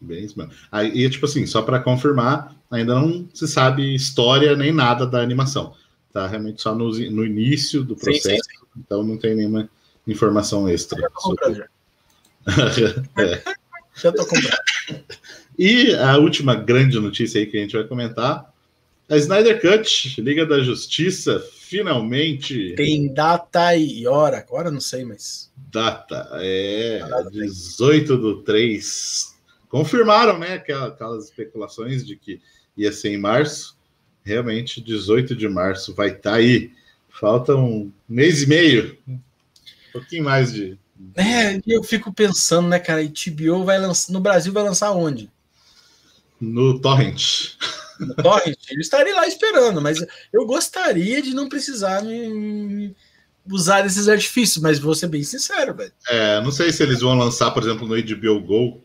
[0.00, 0.28] Bem,
[0.70, 5.20] aí, e tipo assim, só para confirmar, ainda não se sabe história nem nada da
[5.20, 5.74] animação.
[6.12, 8.80] Tá realmente só no, no início do processo, sim, sim, sim.
[8.84, 9.68] então não tem nenhuma
[10.06, 11.00] informação extra.
[11.00, 11.64] Já tô sobre...
[13.18, 13.42] é.
[13.96, 14.58] já tô comprando.
[15.58, 18.52] E a última grande notícia aí que a gente vai comentar:
[19.08, 21.42] a Snyder Cut, Liga da Justiça,
[21.78, 22.74] finalmente.
[22.76, 25.52] Tem data e hora, agora não sei, mas.
[25.56, 27.00] Data, é
[27.32, 29.34] 18 do 3.
[29.68, 30.54] Confirmaram, né?
[30.54, 32.40] Aquelas especulações de que
[32.76, 33.76] ia ser em março.
[34.22, 36.70] Realmente, 18 de março vai estar tá aí.
[37.08, 38.96] Falta um mês e meio.
[39.08, 39.18] Um
[39.92, 40.78] pouquinho mais de,
[41.16, 43.02] é, eu fico pensando, né, cara?
[43.02, 44.12] HBO vai lançar.
[44.12, 45.30] No Brasil vai lançar onde?
[46.40, 47.56] No Torrent.
[47.98, 48.58] No Torrent?
[48.70, 52.94] Eu estaria lá esperando, mas eu gostaria de não precisar me,
[53.50, 55.92] usar esses artifícios, mas vou ser bem sincero, velho.
[56.08, 58.84] É, não sei se eles vão lançar, por exemplo, no HBO Go.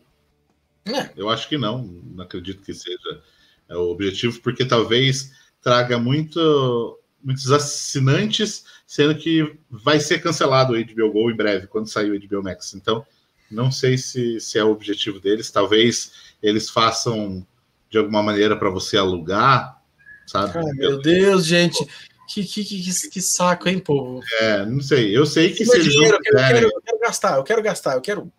[0.84, 1.10] É.
[1.16, 3.22] Eu acho que não, não acredito que seja
[3.68, 10.84] é, o objetivo, porque talvez traga muito muitos assinantes, sendo que vai ser cancelado o
[10.84, 12.74] HBO Go em breve, quando sair o HBO Max.
[12.74, 13.06] Então,
[13.50, 15.50] não sei se, se é o objetivo deles.
[15.50, 17.46] Talvez eles façam
[17.90, 19.80] de alguma maneira para você alugar,
[20.26, 20.56] sabe?
[20.56, 21.84] Ai, meu Deus, gente.
[22.28, 24.20] Que, que, que, que, saco, hein, povo?
[24.40, 25.16] É, não sei.
[25.16, 26.44] Eu sei que se eles dinheiro, não fizerem...
[26.44, 28.32] eu, quero, eu quero gastar, eu quero gastar, eu quero.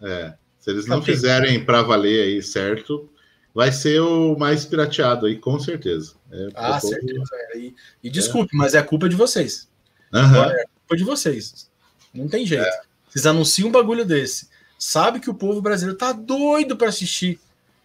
[0.00, 3.10] É, se eles não fizerem para valer aí, certo?
[3.54, 6.16] vai ser o mais pirateado aí, com certeza.
[6.30, 7.22] É, ah, certeza.
[7.54, 8.58] E, e desculpe, é.
[8.58, 9.68] mas é culpa de vocês.
[10.12, 10.44] Uhum.
[10.44, 11.70] É culpa de vocês.
[12.12, 12.64] Não tem jeito.
[12.64, 12.80] É.
[13.08, 14.48] Vocês anunciam um bagulho desse.
[14.76, 17.38] Sabe que o povo brasileiro tá doido para assistir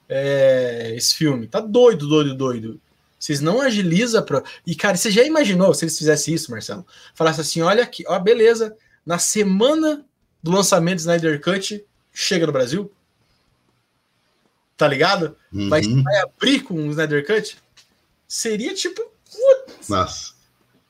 [0.10, 1.48] é, esse filme.
[1.48, 2.82] Tá doido, doido, doido.
[3.18, 4.44] Vocês não agilizam para.
[4.66, 6.86] E, cara, você já imaginou se eles fizessem isso, Marcelo?
[7.14, 8.76] Falasse assim: olha aqui, ó, beleza.
[9.06, 10.06] Na semana
[10.42, 12.92] do lançamento do Snyder Cut, chega no Brasil?
[14.80, 15.36] tá ligado?
[15.52, 15.68] Uhum.
[15.68, 17.58] Vai, vai, abrir com o Snyder Cut?
[18.26, 19.02] Seria tipo.
[19.30, 20.34] Putz, Nossa.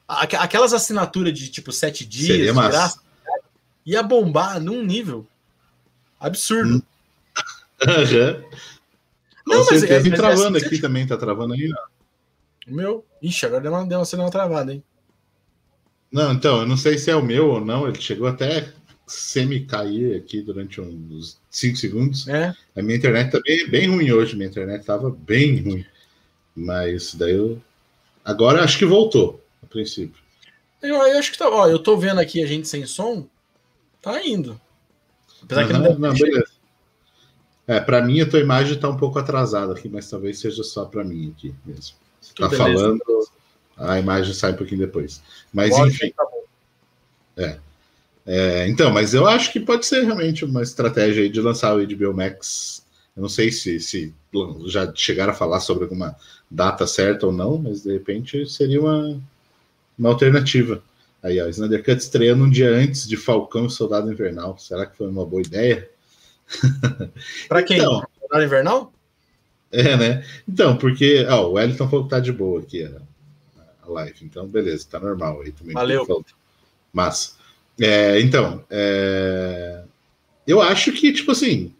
[0.07, 2.69] Aquelas assinaturas de tipo sete dias, Seria massa.
[2.69, 2.99] Graça,
[3.83, 5.27] ia bombar num nível
[6.19, 6.81] absurdo.
[7.81, 8.43] Hum.
[9.49, 10.07] Não, Com certeza.
[10.07, 11.71] É, travando é, aqui também, tá travando aí,
[12.67, 13.05] O meu.
[13.21, 14.83] Ixi, agora deu uma, deu uma sinal travada, hein?
[16.11, 17.87] Não, então, eu não sei se é o meu ou não.
[17.87, 18.71] Ele chegou até
[19.07, 22.27] semi-cair aqui durante uns 5 segundos.
[22.27, 22.53] É.
[22.75, 25.85] A minha internet tá bem, bem ruim hoje, minha internet tava bem ruim.
[26.55, 27.59] Mas daí eu.
[28.23, 30.21] Agora acho que voltou, a princípio.
[30.81, 31.49] Eu, eu acho que tá.
[31.49, 33.27] Ó, eu tô vendo aqui a gente sem som,
[34.01, 34.59] tá indo.
[35.41, 36.58] Apesar uhum, que não, deve não beleza.
[37.69, 40.85] É, para mim a tua imagem tá um pouco atrasada aqui, mas talvez seja só
[40.85, 41.97] para mim aqui mesmo.
[42.35, 42.57] Tá beleza.
[42.57, 43.01] falando,
[43.77, 45.21] a imagem sai um pouquinho depois.
[45.53, 46.11] Mas Pode, enfim.
[46.17, 46.25] Tá
[47.37, 47.59] é.
[48.25, 52.11] É, então, mas eu acho que pode ser realmente uma estratégia de lançar o HBO
[52.11, 52.83] Max.
[53.15, 54.15] Eu não sei se, se
[54.65, 56.15] já chegaram a falar sobre alguma
[56.49, 59.21] data certa ou não, mas de repente seria uma,
[59.95, 60.81] uma alternativa.
[61.21, 64.57] Aí, ó, Snyder Cut estreando um dia antes de Falcão e Soldado Invernal.
[64.57, 65.87] Será que foi uma boa ideia?
[67.47, 67.77] Para quem?
[67.77, 68.93] Então, Soldado Invernal?
[69.71, 70.25] É, né?
[70.47, 73.01] Então, porque ó, o Wellington falou que tá de boa aqui a,
[73.83, 74.17] a live.
[74.23, 75.73] Então, beleza, tá normal aí também.
[75.73, 76.25] Valeu.
[76.91, 77.33] Massa.
[77.79, 79.83] É, então, é...
[80.45, 81.73] eu acho que, tipo assim,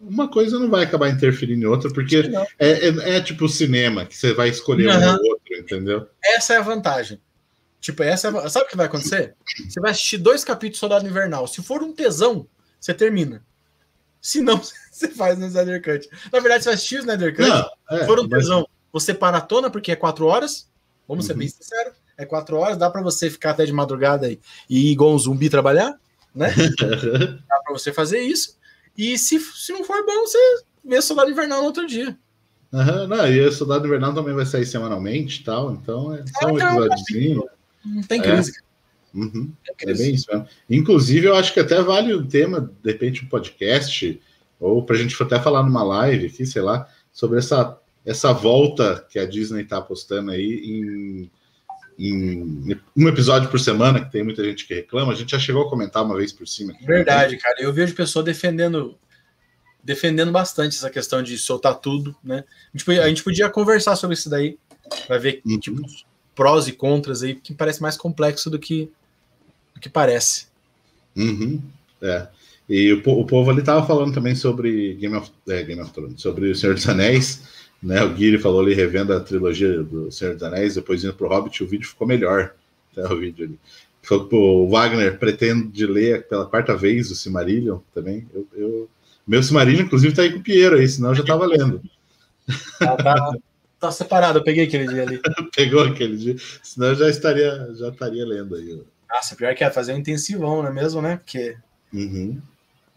[0.00, 4.16] uma coisa não vai acabar interferindo em outra, porque é, é, é, tipo cinema, que
[4.16, 4.94] você vai escolher uhum.
[4.94, 6.08] um ou outro, entendeu?
[6.24, 7.20] Essa é a vantagem.
[7.80, 8.48] Tipo, essa é a...
[8.48, 9.34] sabe o que vai acontecer?
[9.68, 11.46] Você vai assistir dois capítulos Soldado Invernal.
[11.48, 12.46] Se for um tesão,
[12.78, 13.44] você termina.
[14.22, 14.58] Se não,
[14.90, 16.08] você faz no Snyder Cut.
[16.32, 17.48] Na verdade, você vai assistir o Snyder Cut.
[17.48, 19.12] Não, é, for um tesão, você
[19.70, 20.66] porque é quatro horas.
[21.06, 21.28] Vamos uhum.
[21.28, 24.88] ser bem sinceros é quatro horas, dá para você ficar até de madrugada aí, e
[24.88, 25.98] ir igual um zumbi trabalhar,
[26.34, 26.52] né?
[27.48, 28.56] dá para você fazer isso.
[28.96, 30.38] E se, se não for bom, você
[30.84, 32.16] vê Soldado Invernal no outro dia.
[32.72, 36.48] Uhum, não, e o Soldado Invernal também vai sair semanalmente e tal, então é só
[36.48, 37.44] um ah, episódiozinho.
[37.84, 38.52] Não tem crise.
[39.14, 39.52] Uhum.
[39.68, 40.46] É, é bem isso mesmo.
[40.68, 44.20] Inclusive, eu acho que até vale o tema, de repente, um podcast,
[44.58, 49.06] ou para a gente até falar numa live aqui, sei lá, sobre essa, essa volta
[49.10, 51.30] que a Disney está apostando aí em,
[51.98, 55.12] em, um episódio por semana, que tem muita gente que reclama.
[55.12, 56.72] A gente já chegou a comentar uma vez por cima.
[56.72, 57.60] Aqui, Verdade, cara.
[57.60, 58.96] Eu vejo pessoa defendendo
[59.82, 62.44] defendendo bastante essa questão de soltar tudo, né?
[62.72, 64.56] A gente podia, a gente podia conversar sobre isso daí,
[65.06, 65.58] para ver uhum.
[65.58, 65.82] tipo,
[66.34, 68.90] prós e contras aí, que parece mais complexo do que,
[69.74, 70.46] do que parece.
[71.16, 71.60] Uhum.
[72.00, 72.26] É.
[72.68, 76.20] E o, o povo ali tava falando também sobre Game of, é, Game of Thrones,
[76.20, 77.42] sobre o Senhor dos Anéis,
[77.82, 78.02] né?
[78.02, 81.62] O Guiri falou ali, revendo a trilogia do Senhor dos Anéis, depois indo pro Hobbit,
[81.62, 82.54] o vídeo ficou melhor.
[82.96, 83.58] Né, o vídeo ali.
[84.02, 88.26] Falou que o Wagner pretende ler pela quarta vez o Silmarillion também.
[88.34, 88.88] Eu, eu...
[89.26, 91.80] Meu Silmarillion, inclusive, tá aí com o Piero aí, senão eu já tava lendo.
[92.78, 93.36] Tá, tá,
[93.78, 95.20] tá separado, eu peguei aquele dia ali.
[95.54, 98.82] Pegou aquele dia, senão eu já estaria, já estaria lendo aí.
[99.12, 101.16] Nossa, pior que é fazer um intensivão, não é mesmo, né?
[101.16, 101.56] Porque.
[101.92, 102.40] Uhum.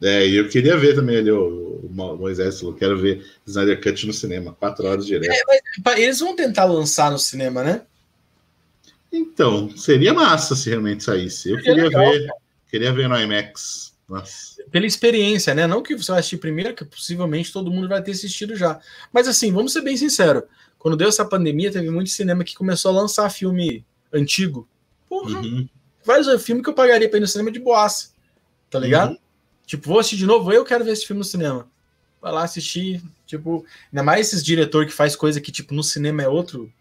[0.01, 4.07] É, e eu queria ver também ali o, o Moisés falou, quero ver Snyder Cut
[4.07, 5.31] no cinema, quatro horas direto.
[5.31, 7.81] É, mas eles vão tentar lançar no cinema, né?
[9.11, 11.49] Então, seria massa se realmente saísse.
[11.49, 12.39] Eu queria legal, ver, cara.
[12.69, 13.93] queria ver no IMAX.
[14.07, 14.63] Nossa.
[14.69, 15.65] Pela experiência, né?
[15.65, 18.79] Não que você vai assistir primeiro, que possivelmente todo mundo vai ter assistido já.
[19.11, 20.43] Mas assim, vamos ser bem sinceros.
[20.77, 24.67] Quando deu essa pandemia, teve muito cinema que começou a lançar filme antigo.
[25.09, 25.67] Porra, uhum.
[26.05, 28.09] Vários filmes que eu pagaria pra ir no cinema de boassa.
[28.69, 29.11] Tá ligado?
[29.11, 29.17] Uhum.
[29.65, 31.67] Tipo, vou assistir de novo, eu quero ver esse filme no cinema.
[32.21, 36.23] Vai lá assistir, tipo, ainda mais esses diretor que faz coisa que, tipo, no cinema
[36.23, 36.71] é outro.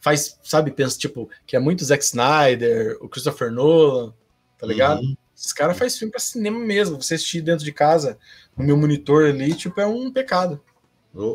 [0.00, 4.12] Faz, sabe, pensa, tipo, que é muito Zack Snyder, o Christopher Nolan,
[4.58, 5.00] tá ligado?
[5.00, 5.16] Uhum.
[5.36, 7.00] Esses caras fazem filme pra cinema mesmo.
[7.00, 8.18] Você assistir dentro de casa,
[8.56, 10.60] no meu monitor ali, tipo, é um pecado.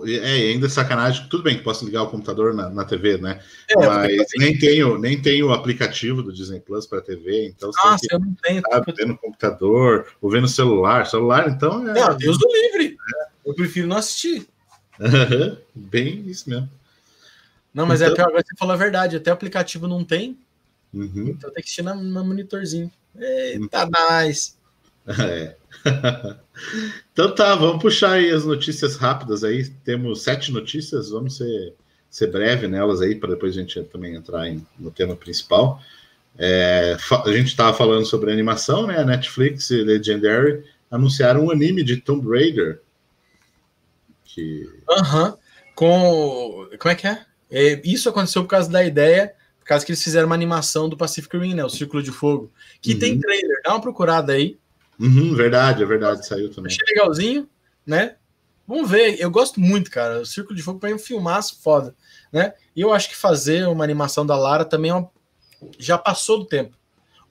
[0.08, 1.28] É, ainda é sacanagem.
[1.30, 3.40] Tudo bem que posso ligar o computador na, na TV, né?
[3.70, 7.88] É, Mas nem tenho, nem tenho o aplicativo do Disney Plus para TV, então você
[7.88, 8.62] Nossa, eu não tenho.
[8.64, 11.06] Tá vendo no computador, ou vendo no celular.
[11.06, 11.88] Celular, então.
[11.88, 11.94] É...
[11.94, 12.98] Não, Deus do livre.
[13.16, 13.28] É.
[13.46, 14.48] Eu prefiro não assistir.
[15.76, 16.70] Bem isso mesmo.
[17.72, 18.14] Não, mas é então...
[18.14, 19.18] é pior, agora você falou a verdade.
[19.18, 20.40] Até o aplicativo não tem.
[20.92, 21.28] Uhum.
[21.28, 22.92] Então tem que assistir no monitorzinho.
[23.16, 23.92] Eita, uhum.
[23.92, 24.58] mais.
[25.08, 25.56] É.
[27.14, 29.70] então tá, vamos puxar aí as notícias rápidas aí.
[29.84, 31.74] Temos sete notícias, vamos ser,
[32.10, 35.82] ser breve nelas aí, para depois a gente também entrar em, no tema principal.
[36.38, 39.04] É, a gente estava falando sobre animação, né?
[39.04, 42.82] Netflix e Legendary anunciaram um anime de Tomb Raider.
[44.24, 44.70] Que...
[44.90, 45.30] Aham.
[45.30, 45.38] Uhum.
[45.74, 46.70] Com.
[46.80, 47.26] Como é que é?
[47.52, 47.82] é?
[47.84, 51.38] Isso aconteceu por causa da ideia, por causa que eles fizeram uma animação do Pacific
[51.38, 51.64] Rim, né?
[51.64, 52.52] O Círculo de Fogo.
[52.82, 53.00] Que uhum.
[53.00, 54.58] tem trailer, dá uma procurada aí.
[55.00, 56.72] Uhum, verdade, é verdade, saiu também.
[56.72, 57.48] Achei legalzinho,
[57.86, 58.16] né?
[58.68, 60.22] Vamos ver, eu gosto muito, cara.
[60.22, 61.96] O Círculo de Fogo para mim é um filmaço foda,
[62.32, 62.54] né?
[62.76, 65.10] E eu acho que fazer uma animação da Lara também é uma...
[65.80, 66.76] já passou do tempo.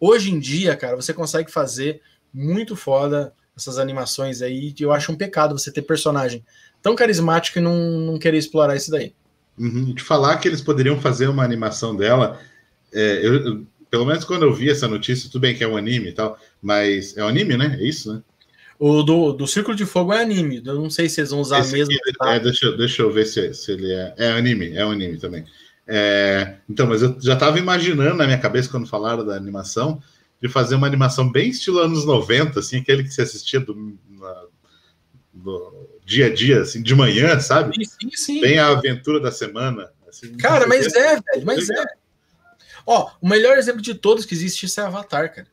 [0.01, 2.01] Hoje em dia, cara, você consegue fazer
[2.33, 4.75] muito foda essas animações aí.
[4.79, 6.45] Eu acho um pecado você ter personagem
[6.83, 9.15] tão carismático e não, não querer explorar isso daí.
[9.59, 9.93] Uhum.
[9.93, 12.39] De falar que eles poderiam fazer uma animação dela,
[12.93, 16.09] é, eu, pelo menos quando eu vi essa notícia, tudo bem que é um anime
[16.09, 17.77] e tal, mas é um anime, né?
[17.81, 18.23] É isso, né?
[18.79, 20.63] O do, do Círculo de Fogo é anime.
[20.65, 21.95] Eu não sei se eles vão usar Esse mesmo.
[21.95, 24.15] Aqui, é, deixa, deixa eu ver se, se ele é.
[24.19, 25.45] É anime, é um anime também.
[25.87, 30.03] É, então, mas eu já estava imaginando na minha cabeça quando falaram da animação,
[30.43, 34.45] de fazer uma animação bem estilo anos 90, assim, aquele que se assistia do, na,
[35.33, 37.75] do dia a dia, assim, de manhã, sabe?
[37.77, 38.41] Sim, sim, sim.
[38.41, 39.91] Bem a aventura da semana.
[40.09, 41.85] Assim, Cara, mas é, velho, mas é.
[42.87, 45.49] Ó, o melhor exemplo de todos que existe isso é Avatar, cara.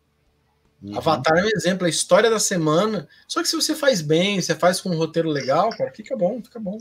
[0.81, 0.97] Uhum.
[0.97, 3.07] Avatar é um exemplo, a história da semana.
[3.27, 6.41] Só que se você faz bem, você faz com um roteiro legal, cara, fica bom,
[6.43, 6.77] fica bom.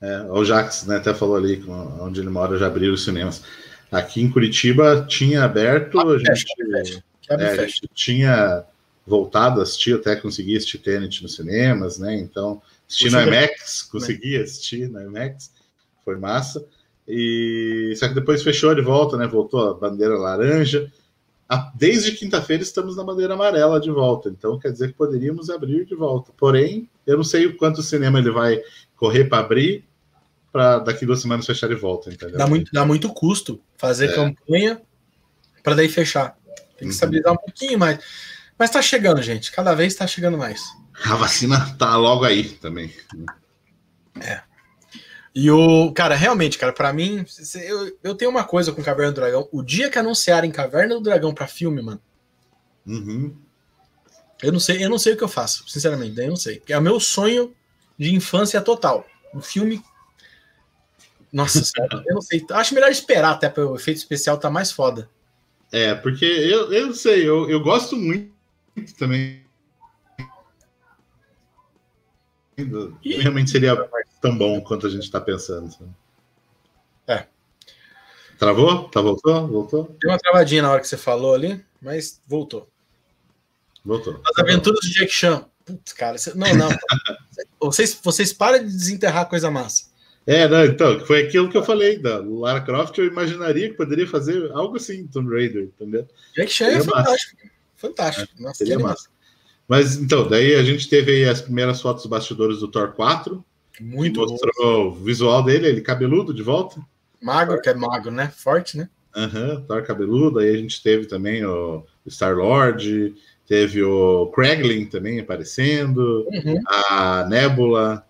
[0.00, 1.64] É, o Jax né, até falou ali,
[2.00, 3.42] onde ele mora, já abriram os cinemas.
[3.90, 8.64] Aqui em Curitiba tinha aberto, a, gente, fecha, é, a gente tinha
[9.06, 12.14] voltado a assistir, até consegui assistir Tenet nos cinemas, né?
[12.14, 15.50] Então, assisti no IMAX, consegui assistir no IMAX,
[16.04, 16.64] foi massa.
[17.08, 19.26] E só que depois fechou de volta, né?
[19.26, 20.92] Voltou a bandeira laranja.
[21.74, 25.94] Desde quinta-feira estamos na bandeira amarela de volta, então quer dizer que poderíamos abrir de
[25.94, 26.30] volta.
[26.36, 28.60] Porém, eu não sei o quanto o cinema ele vai
[28.94, 29.88] correr para abrir
[30.52, 32.36] para daqui duas semanas fechar de volta, entendeu?
[32.36, 34.14] Dá muito, dá muito custo fazer é.
[34.14, 34.82] campanha
[35.62, 36.36] para daí fechar.
[36.46, 36.90] Tem que uhum.
[36.90, 37.98] estabilizar um pouquinho mais.
[38.58, 39.52] Mas está chegando, gente.
[39.52, 40.62] Cada vez está chegando mais.
[41.04, 42.92] A vacina tá logo aí também.
[44.20, 44.42] É.
[45.40, 45.92] E o.
[45.92, 47.24] Cara, realmente, cara, para mim,
[47.54, 49.48] eu, eu tenho uma coisa com Caverna do Dragão.
[49.52, 52.02] O dia que anunciarem Caverna do Dragão pra filme, mano.
[52.84, 53.36] Uhum.
[54.42, 56.60] Eu não sei, eu não sei o que eu faço, sinceramente, eu não sei.
[56.68, 57.54] É o meu sonho
[57.96, 59.06] de infância total.
[59.32, 59.80] O filme.
[61.32, 62.44] Nossa senhora, eu não sei.
[62.50, 65.08] Acho melhor esperar até para o efeito especial tá mais foda.
[65.70, 68.32] É, porque eu, eu sei, eu, eu gosto muito
[68.98, 69.44] também.
[73.04, 73.76] Realmente seria
[74.20, 75.74] tão bom quanto a gente está pensando.
[77.06, 77.26] É.
[78.38, 78.88] Travou?
[78.88, 79.46] Tá, voltou?
[79.48, 79.96] Voltou?
[80.00, 82.68] Deu uma travadinha na hora que você falou ali, mas voltou.
[83.84, 84.20] Voltou.
[84.24, 85.46] As aventuras de Jack Chan.
[85.64, 86.68] Putz, cara, não, não.
[87.60, 89.86] vocês, vocês param de desenterrar coisa massa.
[90.26, 94.06] É, não, então, foi aquilo que eu falei da Lara Croft, eu imaginaria que poderia
[94.06, 96.06] fazer algo assim, Tomb Raider, entendeu?
[96.36, 97.36] Jack Chan é fantástico.
[97.42, 97.58] Massa.
[97.76, 98.32] Fantástico.
[98.38, 99.08] É, Nossa, seria massa.
[99.66, 103.44] Mas então, daí a gente teve aí as primeiras fotos dos bastidores do Thor 4.
[103.80, 104.88] Muito Mostrou bom.
[104.88, 106.80] o visual dele, ele cabeludo de volta.
[107.20, 108.28] Magro, que é magro, né?
[108.28, 108.88] Forte, né?
[109.14, 110.38] Aham, uhum, Thor cabeludo.
[110.38, 113.14] Aí a gente teve também o Star-Lord,
[113.46, 116.60] teve o Kraglin também aparecendo, uhum.
[116.66, 118.06] a Nebula,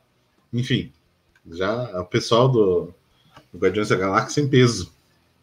[0.53, 0.93] enfim,
[1.51, 2.93] já o pessoal do,
[3.53, 4.93] do Guardiões da Galáxia em peso.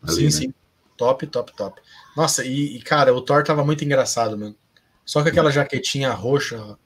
[0.04, 0.32] Ali, sim, né?
[0.32, 0.54] sim.
[0.98, 1.82] Top, top, top.
[2.16, 4.56] Nossa, e, e, cara, o Thor tava muito engraçado, mano.
[5.06, 6.78] Só com aquela jaquetinha roxa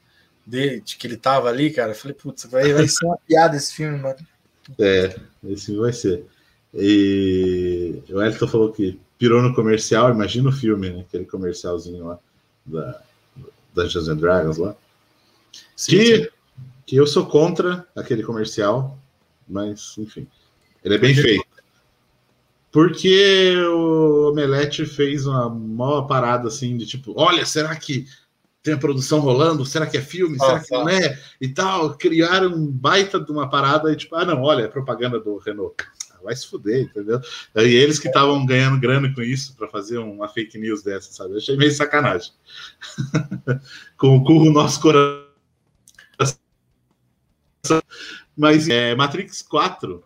[0.50, 3.56] de, de que ele tava ali, cara, eu falei, putz, vai, vai ser uma piada
[3.56, 4.18] esse filme, mano.
[4.80, 6.26] É, esse filme vai ser.
[6.74, 11.02] E o Elton falou que pirou no comercial, imagina o filme, né?
[11.02, 12.20] Aquele comercialzinho lá
[12.66, 13.02] da
[13.74, 14.76] Dungeons and Dragons lá.
[15.76, 16.28] Sim, que, sim.
[16.86, 18.98] que eu sou contra aquele comercial,
[19.48, 20.28] mas enfim.
[20.84, 21.46] Ele é bem feito.
[22.72, 28.08] Porque o Omelete fez uma maior parada assim de tipo, olha, será que
[28.62, 29.66] tem a produção rolando?
[29.66, 30.38] Será que é filme?
[30.42, 31.20] Ah, será que não é?
[31.40, 35.20] E tal, criaram um baita de uma parada e tipo, ah, não, olha, é propaganda
[35.20, 35.76] do Renault.
[36.12, 37.22] Ah, vai se fuder, entendeu?
[37.56, 41.34] E eles que estavam ganhando grana com isso para fazer uma fake news dessa, sabe?
[41.34, 42.32] Eu achei meio sacanagem.
[43.98, 45.30] com o curro nosso coração.
[48.36, 50.04] Mas é, Matrix 4,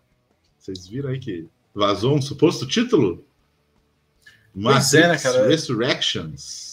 [0.59, 3.25] vocês viram aí que vazou um suposto título?
[4.53, 5.47] Matrix é, né, cara?
[5.47, 6.72] Resurrections.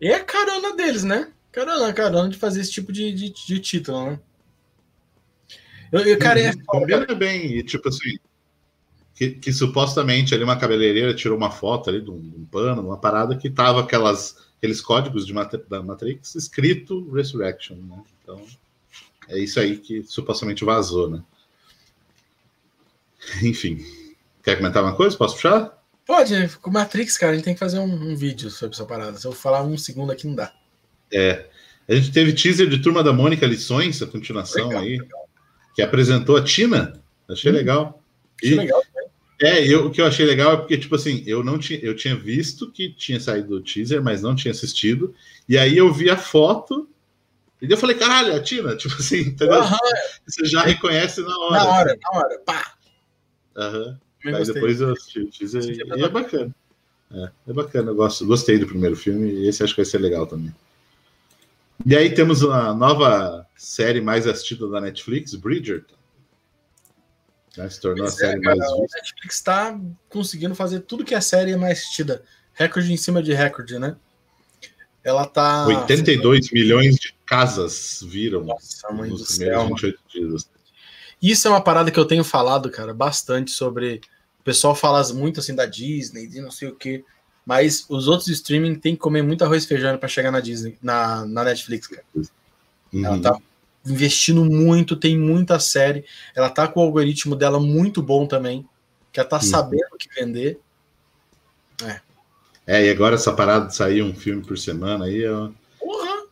[0.00, 1.30] E é carona deles, né?
[1.52, 4.20] Carona, carona de fazer esse tipo de, de, de título, né?
[5.92, 7.18] Eu, eu cara, é Combina cara.
[7.18, 8.16] bem, e tipo assim,
[9.14, 12.80] que, que, supostamente ali uma cabeleireira tirou uma foto ali de um, de um pano,
[12.82, 15.34] uma parada que tava aquelas, aqueles códigos de
[15.68, 18.02] da Matrix escrito Resurrection, né?
[18.22, 18.40] Então,
[19.28, 21.22] é isso aí que supostamente vazou, né?
[23.42, 23.84] Enfim.
[24.42, 25.16] Quer comentar uma coisa?
[25.16, 25.79] Posso puxar?
[26.10, 29.16] Pode, com Matrix, cara, a gente tem que fazer um, um, vídeo sobre essa parada.
[29.16, 30.52] Se eu falar um segundo aqui, não dá.
[31.12, 31.46] É.
[31.88, 35.28] A gente teve teaser de Turma da Mônica Lições, a continuação legal, aí, legal.
[35.72, 37.00] que apresentou a Tina.
[37.28, 38.02] Achei hum, legal.
[38.42, 39.02] Achei e, legal, né?
[39.40, 41.94] É, eu, o que eu achei legal é porque, tipo assim, eu não tinha, eu
[41.94, 45.14] tinha visto que tinha saído o teaser, mas não tinha assistido.
[45.48, 46.88] E aí eu vi a foto
[47.62, 49.60] e eu falei, caralho, a Tina, tipo assim, entendeu?
[49.60, 49.78] Uhum.
[50.26, 51.54] Você já reconhece na hora.
[51.54, 52.74] Na hora, na hora, pá.
[53.56, 53.78] Aham.
[53.84, 54.09] Uhum.
[54.24, 56.54] Aí depois eu assisti o teaser e, e é bacana.
[57.12, 59.98] É, é bacana, eu gosto, gostei do primeiro filme e esse acho que vai ser
[59.98, 60.54] legal também.
[61.84, 65.94] E aí temos uma nova série mais assistida da Netflix, Bridgerton.
[67.56, 68.98] Já se tornou pois a série é, cara, mais vista.
[68.98, 72.22] A Netflix está conseguindo fazer tudo que a série é mais assistida.
[72.52, 73.96] Recorde em cima de recorde, né?
[75.02, 75.66] Ela tá.
[75.66, 80.50] 82 milhões de casas viram Nossa, nos primeiros céu, 28 dias.
[81.22, 84.00] Isso é uma parada que eu tenho falado, cara, bastante sobre.
[84.40, 87.04] O pessoal fala muito assim da Disney, de não sei o que,
[87.44, 90.78] mas os outros streaming tem que comer muito arroz e feijão para chegar na Disney,
[90.82, 92.04] na, na Netflix, cara.
[92.14, 93.04] Uhum.
[93.04, 93.38] Ela tá
[93.84, 96.04] investindo muito, tem muita série.
[96.34, 98.66] Ela tá com o algoritmo dela muito bom também,
[99.12, 99.42] que ela tá uhum.
[99.42, 100.58] sabendo o que vender.
[101.84, 102.00] É.
[102.66, 105.50] É, e agora essa parada de sair um filme por semana aí, ó.
[105.78, 106.24] Porra!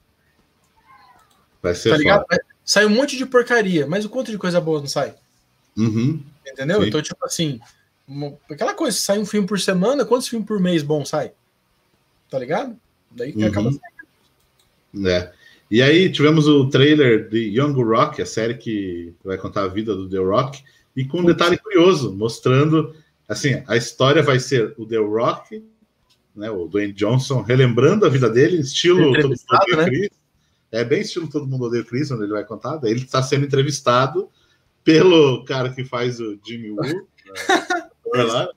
[1.63, 2.25] Vai ser tá ligado?
[2.69, 5.15] Sai um monte de porcaria, mas o quanto de coisa boa não sai?
[5.75, 6.23] Uhum.
[6.47, 6.83] Entendeu?
[6.83, 6.89] Sim.
[6.89, 7.59] Então, tipo assim,
[8.07, 11.33] uma, aquela coisa, sai um filme por semana, quantos filmes por mês bom sai?
[12.29, 12.77] Tá ligado?
[13.11, 13.47] Daí uhum.
[13.47, 15.09] acaba saindo.
[15.09, 15.33] É.
[15.71, 19.95] E aí tivemos o trailer de Young Rock, a série que vai contar a vida
[19.95, 20.63] do The Rock,
[20.95, 22.95] e com um detalhe curioso, mostrando
[23.27, 25.63] assim, a história vai ser o The Rock
[26.39, 29.35] né, o Dwayne Johnson, relembrando a vida dele, estilo Todo
[29.77, 29.85] né?
[29.87, 30.11] Chris.
[30.71, 32.77] É bem estilo Todo Mundo Odeia Chris, onde ele vai contar.
[32.77, 34.29] Daí ele está sendo entrevistado
[34.85, 37.09] pelo cara que faz o Jimmy Woo,
[38.15, 38.49] né, lá,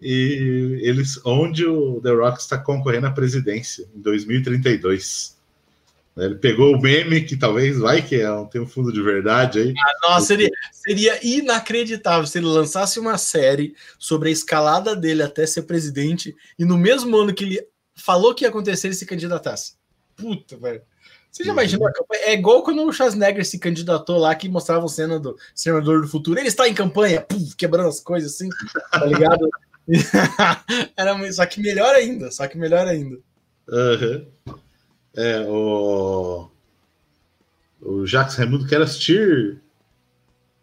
[0.00, 5.38] e eles, onde o The Rock está concorrendo à presidência em 2032.
[6.16, 9.74] Ele pegou o meme que talvez vai que é, tem um fundo de verdade aí.
[9.78, 15.46] Ah, nossa, seria, seria inacreditável se ele lançasse uma série sobre a escalada dele até
[15.46, 19.74] ser presidente e no mesmo ano que ele falou que ia acontecer, ele se candidatasse.
[20.16, 20.82] Puta, velho.
[21.30, 21.88] Você já imaginou?
[22.12, 26.08] É igual quando o Schwarzenegger se candidatou lá que mostrava a cena do Senador do
[26.08, 26.38] Futuro.
[26.38, 28.48] Ele está em campanha, puf, quebrando as coisas assim,
[28.90, 29.48] tá ligado?
[30.96, 33.18] Era só que melhor ainda, só que melhor ainda.
[33.68, 34.26] Uhum.
[35.14, 36.48] É, o.
[37.80, 39.62] O Jacques Raimundo quer assistir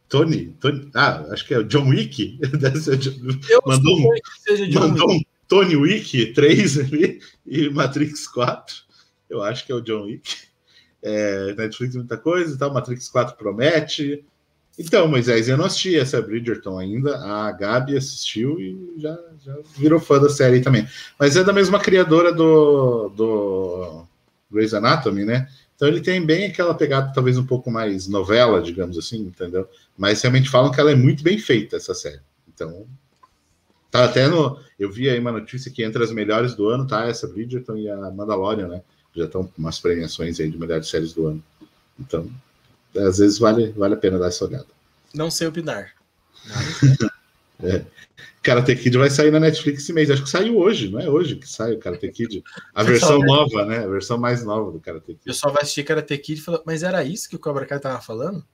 [0.07, 0.89] Tony, Tony.
[0.93, 2.39] Ah, acho que é o John Wick.
[3.49, 4.09] Eu mandou um,
[4.45, 5.19] que John mandou Wick.
[5.19, 8.75] um Tony Wick 3 ali e Matrix 4.
[9.29, 10.46] Eu acho que é o John Wick.
[11.03, 12.73] É, Netflix muita coisa e tal.
[12.73, 14.23] Matrix 4 promete.
[14.79, 17.17] Então, Moisés, eu não assisti essa Bridgerton ainda.
[17.17, 20.87] A Gabi assistiu e já, já virou fã da série também.
[21.19, 24.05] Mas é da mesma criadora do, do
[24.51, 25.47] Grey's Anatomy, né?
[25.75, 29.67] Então ele tem bem aquela pegada, talvez um pouco mais novela, digamos assim, entendeu?
[29.95, 32.19] Mas realmente falam que ela é muito bem feita, essa série.
[32.47, 32.85] Então,
[33.91, 34.59] tá até no.
[34.79, 37.89] Eu vi aí uma notícia que entre as melhores do ano tá essa Bridgerton e
[37.89, 38.81] a Mandalorian, né?
[39.17, 41.43] Já estão com umas premiações aí de melhores séries do ano.
[41.99, 42.29] Então,
[42.95, 44.67] às vezes vale, vale a pena dar essa olhada.
[45.13, 45.93] Não sei opinar.
[47.63, 47.83] É.
[48.43, 50.11] Karate Kid vai sair na Netflix esse mês.
[50.11, 52.43] Acho que saiu hoje, não é hoje que sai o Karate Kid.
[52.73, 53.79] A versão nova, né?
[53.79, 55.21] A versão mais nova do Karate Kid.
[55.25, 57.79] Eu só vai assistir Karate Kid e falar, mas era isso que o Cobra Kai
[57.79, 58.45] tava falando?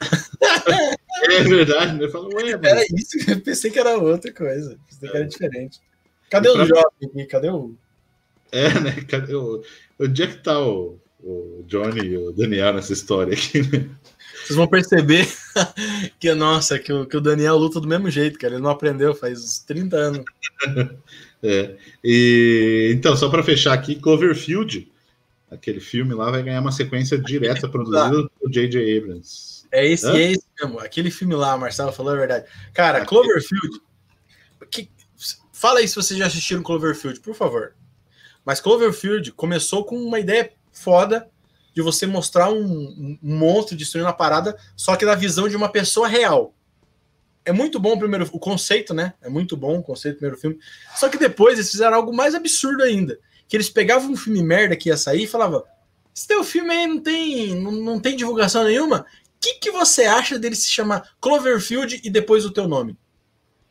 [1.20, 2.08] É verdade, né?
[2.08, 2.66] Fala, ué, mano.
[2.66, 4.78] Era isso, eu pensei que era outra coisa.
[4.88, 5.80] Pensei que era diferente.
[6.30, 7.26] Cadê o jovem aqui?
[7.26, 7.74] Cadê o.
[8.52, 8.92] É, né?
[9.08, 9.62] Cadê o...
[10.00, 13.88] Onde é que tá o, o Johnny e o Daniel nessa história aqui, né?
[14.44, 15.28] Vocês vão perceber
[16.18, 18.54] que, nossa, que o, que o Daniel luta do mesmo jeito, cara.
[18.54, 20.24] Ele não aprendeu faz uns 30 anos.
[21.40, 21.76] É.
[22.02, 24.90] E, então, só para fechar aqui, Cloverfield,
[25.48, 28.98] aquele filme lá, vai ganhar uma sequência direta produzida por J.J.
[28.98, 29.64] Abrams.
[29.70, 30.16] É esse, Hã?
[30.16, 30.80] é esse mesmo.
[30.80, 32.46] Aquele filme lá, Marcelo falou a verdade.
[32.74, 33.80] Cara, Cloverfield.
[34.68, 34.90] Que,
[35.52, 37.74] fala aí se vocês já assistiram Cloverfield, por favor.
[38.44, 41.28] Mas Cloverfield começou com uma ideia foda
[41.74, 45.68] de você mostrar um, um monstro destruindo a parada, só que na visão de uma
[45.70, 46.54] pessoa real.
[47.44, 49.14] É muito bom o primeiro, o conceito, né?
[49.22, 50.58] É muito bom o conceito do primeiro filme.
[50.96, 53.18] Só que depois eles fizeram algo mais absurdo ainda.
[53.48, 55.62] Que eles pegavam um filme merda que ia sair e falavam:
[56.14, 59.00] Esse teu filme aí não tem, não, não tem divulgação nenhuma.
[59.00, 62.98] O que, que você acha dele se chamar Cloverfield e depois o teu nome?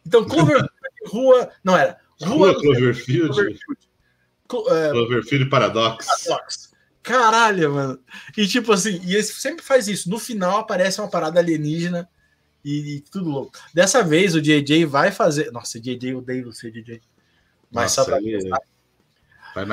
[0.05, 0.69] Então, Cloverfield,
[1.05, 1.51] rua.
[1.63, 1.99] Não era.
[2.23, 3.86] Rua do- Cloverfield, Cloverfield.
[4.69, 6.05] É, Cloverfield Paradox.
[6.05, 6.71] Paradox.
[7.03, 7.99] Caralho, mano.
[8.35, 10.09] E tipo assim, e esse sempre faz isso.
[10.09, 12.09] No final aparece uma parada alienígena
[12.63, 13.53] e, e tudo louco.
[13.73, 15.51] Dessa vez o JJ vai fazer.
[15.51, 17.01] Nossa, JJ, eu odeio você, JJ.
[17.71, 18.49] Mas Nossa, só pra ele-
[19.53, 19.67] Faz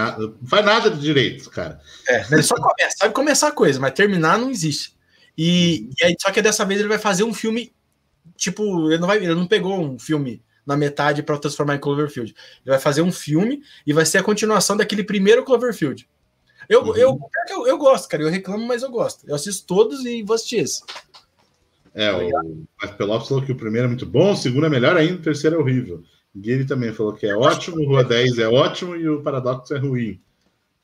[0.48, 1.78] faz nada de direito, cara.
[2.08, 4.96] É, ele só começa, sabe começar a coisa, mas terminar não existe.
[5.36, 7.74] E, e aí, só que dessa vez ele vai fazer um filme,
[8.36, 12.32] tipo, ele não vai, ele não pegou um filme na metade para transformar em Cloverfield.
[12.32, 16.08] Ele vai fazer um filme e vai ser a continuação daquele primeiro Cloverfield.
[16.68, 16.96] Eu, Uhum.
[16.96, 17.18] eu,
[17.50, 19.28] eu, eu gosto, cara, eu reclamo, mas eu gosto.
[19.28, 20.82] Eu assisto todos e vou assistir esse.
[21.94, 23.04] É, o F.P.
[23.04, 25.56] Lopes falou que o primeiro é muito bom, o segundo é melhor ainda, o terceiro
[25.56, 26.02] é horrível.
[26.36, 30.20] Guilherme também falou que é ótimo, Rua 10 é ótimo e o Paradox é ruim.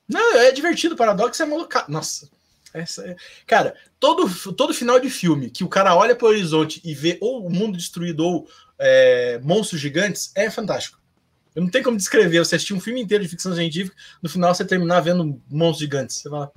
[0.07, 1.91] Não, é divertido, o paradoxo é malucado.
[1.91, 2.29] Nossa.
[2.73, 3.15] Essa é...
[3.45, 7.17] Cara, todo, todo final de filme que o cara olha para o horizonte e vê
[7.21, 8.47] ou o mundo destruído ou
[8.79, 10.99] é, monstros gigantes é fantástico.
[11.55, 12.39] Eu não tenho como descrever.
[12.39, 16.17] Você assistir um filme inteiro de ficção científica, no final você terminar vendo monstros gigantes.
[16.17, 16.51] Você fala,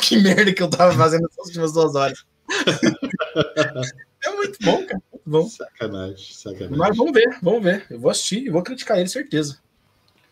[0.00, 2.24] que merda que eu tava fazendo essas últimas duas horas.
[4.24, 5.02] é muito bom, cara.
[5.12, 5.48] Muito bom.
[5.48, 6.76] Sacanagem, sacanagem.
[6.76, 7.86] Mas vamos ver, vamos ver.
[7.88, 9.58] Eu vou assistir e vou criticar ele, certeza.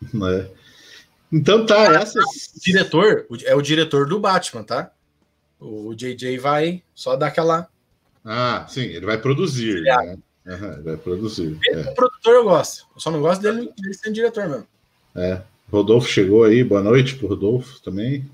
[0.02, 0.50] É.
[1.32, 2.24] Então tá, essas.
[2.56, 4.92] O diretor é o diretor do Batman, tá?
[5.62, 7.68] O JJ vai só dar aquela.
[8.24, 9.82] Ah, sim, ele vai produzir.
[9.82, 10.18] Né?
[10.44, 11.58] Ele vai produzir.
[11.64, 12.86] Ele, o produtor eu gosto.
[12.94, 14.66] Eu só não gosto dele, dele sendo diretor mesmo.
[15.14, 15.42] É, é.
[15.70, 18.28] Rodolfo chegou aí, boa noite pro Rodolfo também.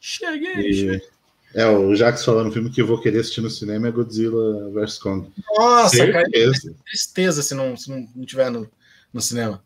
[0.00, 0.74] Cheguei.
[0.74, 0.96] cheguei.
[0.96, 1.12] E,
[1.54, 4.70] é, o Jax falando no filme que eu vou querer assistir no cinema é Godzilla
[4.70, 5.30] vs Kong.
[5.56, 6.74] Nossa, cara, Certeza.
[6.84, 8.68] tristeza se não, se não, não tiver no,
[9.12, 9.62] no cinema.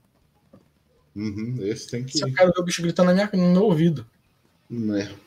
[1.14, 2.18] Uhum, esse tem que.
[2.18, 4.06] Se eu quero ver o bicho gritando na minha, no meu ouvido.
[4.70, 5.25] É.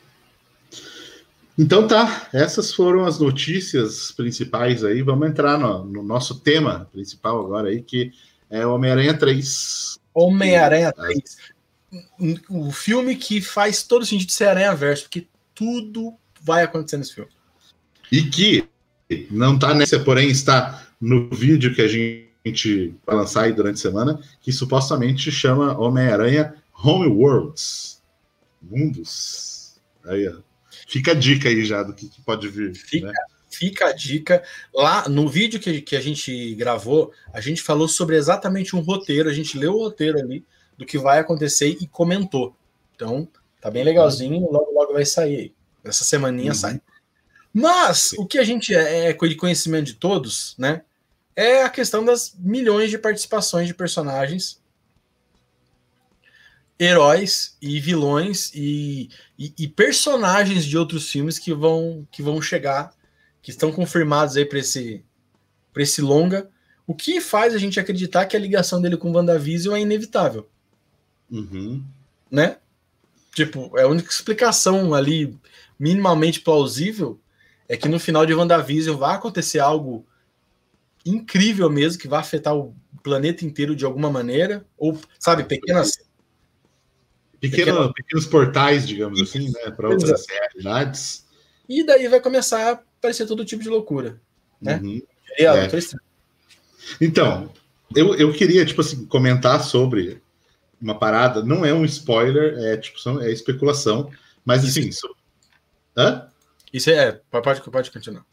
[1.60, 5.02] Então tá, essas foram as notícias principais aí.
[5.02, 8.12] Vamos entrar no, no nosso tema principal agora aí, que
[8.48, 10.00] é Homem-Aranha 3.
[10.14, 11.36] Homem-Aranha 3.
[12.48, 17.30] O filme que faz todo sentido ser Aranha Verso, porque tudo vai acontecer nesse filme.
[18.10, 18.66] E que
[19.30, 23.82] não tá nessa, porém está no vídeo que a gente vai lançar aí durante a
[23.82, 28.00] semana, que supostamente chama Homem-Aranha Homeworlds.
[28.62, 29.78] Mundos.
[30.06, 30.49] Aí, ó.
[30.90, 32.74] Fica a dica aí já do que, que pode vir.
[32.74, 33.12] Fica, né?
[33.48, 34.42] fica a dica.
[34.74, 39.28] Lá no vídeo que, que a gente gravou, a gente falou sobre exatamente um roteiro,
[39.28, 40.44] a gente leu o roteiro ali
[40.76, 42.56] do que vai acontecer e comentou.
[42.96, 43.28] Então,
[43.60, 45.54] tá bem legalzinho, logo logo vai sair.
[45.84, 46.58] Essa semaninha Uhum.
[46.58, 46.80] sai.
[47.54, 50.82] Mas o que a gente é, é de conhecimento de todos, né?
[51.36, 54.59] É a questão das milhões de participações de personagens
[56.80, 62.90] heróis e vilões e, e, e, personagens de outros filmes que vão que vão chegar,
[63.42, 65.04] que estão confirmados aí para esse
[65.74, 66.48] para esse longa,
[66.86, 70.48] o que faz a gente acreditar que a ligação dele com WandaVision é inevitável.
[71.30, 71.84] Uhum.
[72.30, 72.56] Né?
[73.34, 75.38] Tipo, é a única explicação ali
[75.78, 77.20] minimamente plausível
[77.68, 80.04] é que no final de WandaVision vai acontecer algo
[81.06, 86.09] incrível mesmo, que vai afetar o planeta inteiro de alguma maneira, ou, sabe, pequenas
[87.40, 91.26] Pequeno, pequenos portais, digamos assim, né, para outras realidades.
[91.68, 94.20] E daí vai começar a aparecer todo tipo de loucura,
[94.60, 94.78] né?
[94.82, 95.02] Uhum.
[95.38, 95.68] É.
[97.00, 97.50] Então,
[97.94, 100.20] eu, eu queria, tipo assim, comentar sobre
[100.80, 104.10] uma parada, não é um spoiler, é tipo, é especulação,
[104.44, 104.88] mas assim...
[104.88, 105.08] Isso,
[105.96, 106.28] hã?
[106.72, 108.24] Isso é, pode, pode continuar.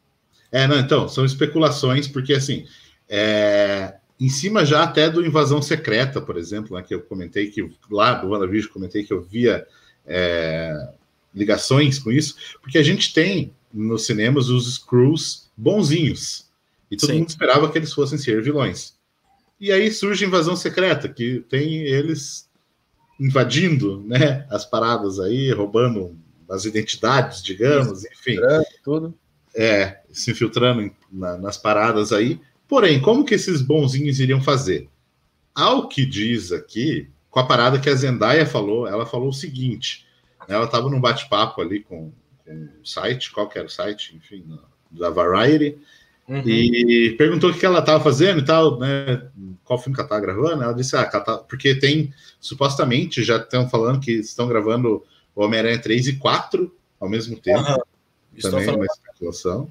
[0.51, 2.66] É, não, então, são especulações, porque assim,
[3.08, 7.70] é, em cima já até do Invasão Secreta, por exemplo, né, que eu comentei que
[7.89, 9.65] lá do WandaVision comentei que eu via
[10.05, 10.89] é,
[11.34, 16.47] ligações com isso, porque a gente tem nos cinemas os Screws bonzinhos,
[16.89, 17.20] e todo Sim.
[17.20, 18.95] mundo esperava que eles fossem ser vilões.
[19.59, 22.47] E aí surge Invasão Secreta, que tem eles
[23.20, 26.15] invadindo né, as paradas aí, roubando
[26.49, 28.38] as identidades, digamos, enfim.
[28.84, 29.13] Tudo.
[29.55, 32.39] É, se infiltrando na, nas paradas aí.
[32.68, 34.89] Porém, como que esses bonzinhos iriam fazer?
[35.55, 40.05] Ao que diz aqui, com a parada que a Zendaya falou, ela falou o seguinte:
[40.47, 42.11] né, ela estava num bate-papo ali com,
[42.45, 44.45] com o site, qual que era o site, enfim,
[44.91, 45.78] da Variety,
[46.28, 46.41] uhum.
[46.47, 49.30] e perguntou o que ela estava fazendo e tal, né?
[49.63, 50.63] Qual filme que ela estava gravando?
[50.63, 55.03] Ela disse, ah, tá, porque tem, supostamente, já estão falando que estão gravando
[55.36, 57.70] Homem-Aranha 3 e 4 ao mesmo tempo.
[57.70, 58.41] Uhum.
[58.41, 59.70] Também é uma especulação.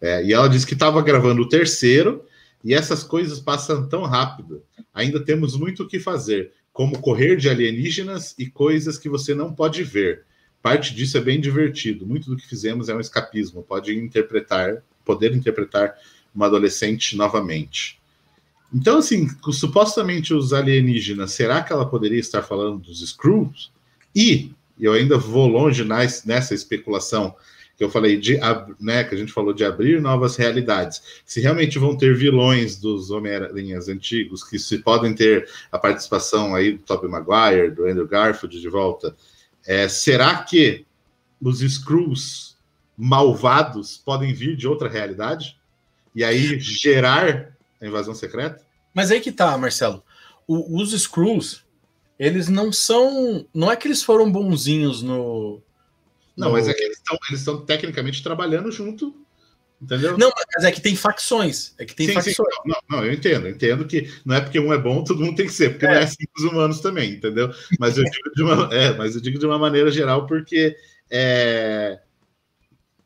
[0.00, 2.24] É, e ela disse que estava gravando o terceiro,
[2.62, 4.62] e essas coisas passam tão rápido.
[4.92, 9.52] Ainda temos muito o que fazer, como correr de alienígenas e coisas que você não
[9.52, 10.24] pode ver.
[10.62, 12.06] Parte disso é bem divertido.
[12.06, 13.62] Muito do que fizemos é um escapismo.
[13.62, 15.94] Pode interpretar, poder interpretar
[16.34, 18.00] uma adolescente novamente.
[18.72, 23.70] Então, assim, supostamente os alienígenas, será que ela poderia estar falando dos Screws?
[24.16, 27.36] E eu ainda vou longe nessa especulação
[27.76, 28.38] que eu falei de,
[28.80, 31.02] né, que a gente falou de abrir novas realidades.
[31.24, 36.72] Se realmente vão ter vilões dos Homem-Aranhas antigos, que se podem ter a participação aí
[36.72, 39.16] do Tobey Maguire, do Andrew Garfield de volta,
[39.66, 40.86] é, será que
[41.40, 42.56] os Screws
[42.96, 45.58] malvados podem vir de outra realidade?
[46.14, 48.62] E aí gerar a invasão secreta?
[48.94, 50.02] Mas aí que tá, Marcelo.
[50.46, 51.64] O, os Screws,
[52.18, 53.44] eles não são.
[53.52, 55.60] Não é que eles foram bonzinhos no,
[56.36, 56.52] não, no...
[56.54, 59.14] mas é que eles estão eles tecnicamente trabalhando junto,
[59.80, 60.18] entendeu?
[60.18, 61.74] Não, mas é que tem facções.
[61.78, 62.36] É que tem sim, facções.
[62.36, 62.60] Sim.
[62.66, 65.36] Não, não, eu entendo, eu entendo que não é porque um é bom, todo mundo
[65.36, 65.88] tem que ser, porque é.
[65.90, 67.52] não é assim com os humanos também, entendeu?
[67.78, 70.76] Mas eu digo de uma, é, mas eu digo de uma maneira geral, porque
[71.10, 72.00] é,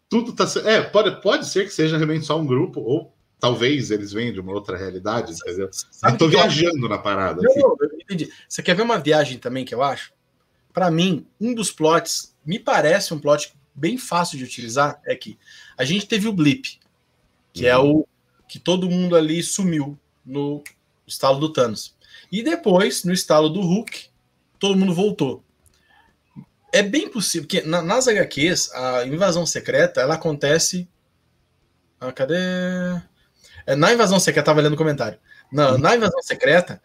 [0.08, 0.46] tudo tá.
[0.64, 4.40] É, pode, pode ser que seja realmente só um grupo, ou talvez eles venham de
[4.40, 5.68] uma outra realidade, entendeu?
[5.72, 6.88] Sabe eu tô viajando eu...
[6.88, 7.40] na parada.
[7.42, 8.30] Não, não, eu entendi.
[8.48, 10.12] Você quer ver uma viagem também que eu acho?
[10.72, 15.38] Para mim, um dos plots me parece um plot bem fácil de utilizar é que
[15.76, 16.80] a gente teve o blip,
[17.52, 17.98] que é uhum.
[17.98, 18.08] o
[18.48, 20.64] que todo mundo ali sumiu no
[21.06, 21.94] estalo do Thanos.
[22.32, 24.06] E depois, no estalo do Hulk,
[24.58, 25.44] todo mundo voltou.
[26.72, 30.88] É bem possível, que nas HQs, a invasão secreta, ela acontece.
[32.00, 32.34] Ah, cadê?
[33.66, 35.18] É, na invasão secreta, tava lendo o comentário.
[35.52, 35.78] Na, uhum.
[35.78, 36.80] na invasão secreta,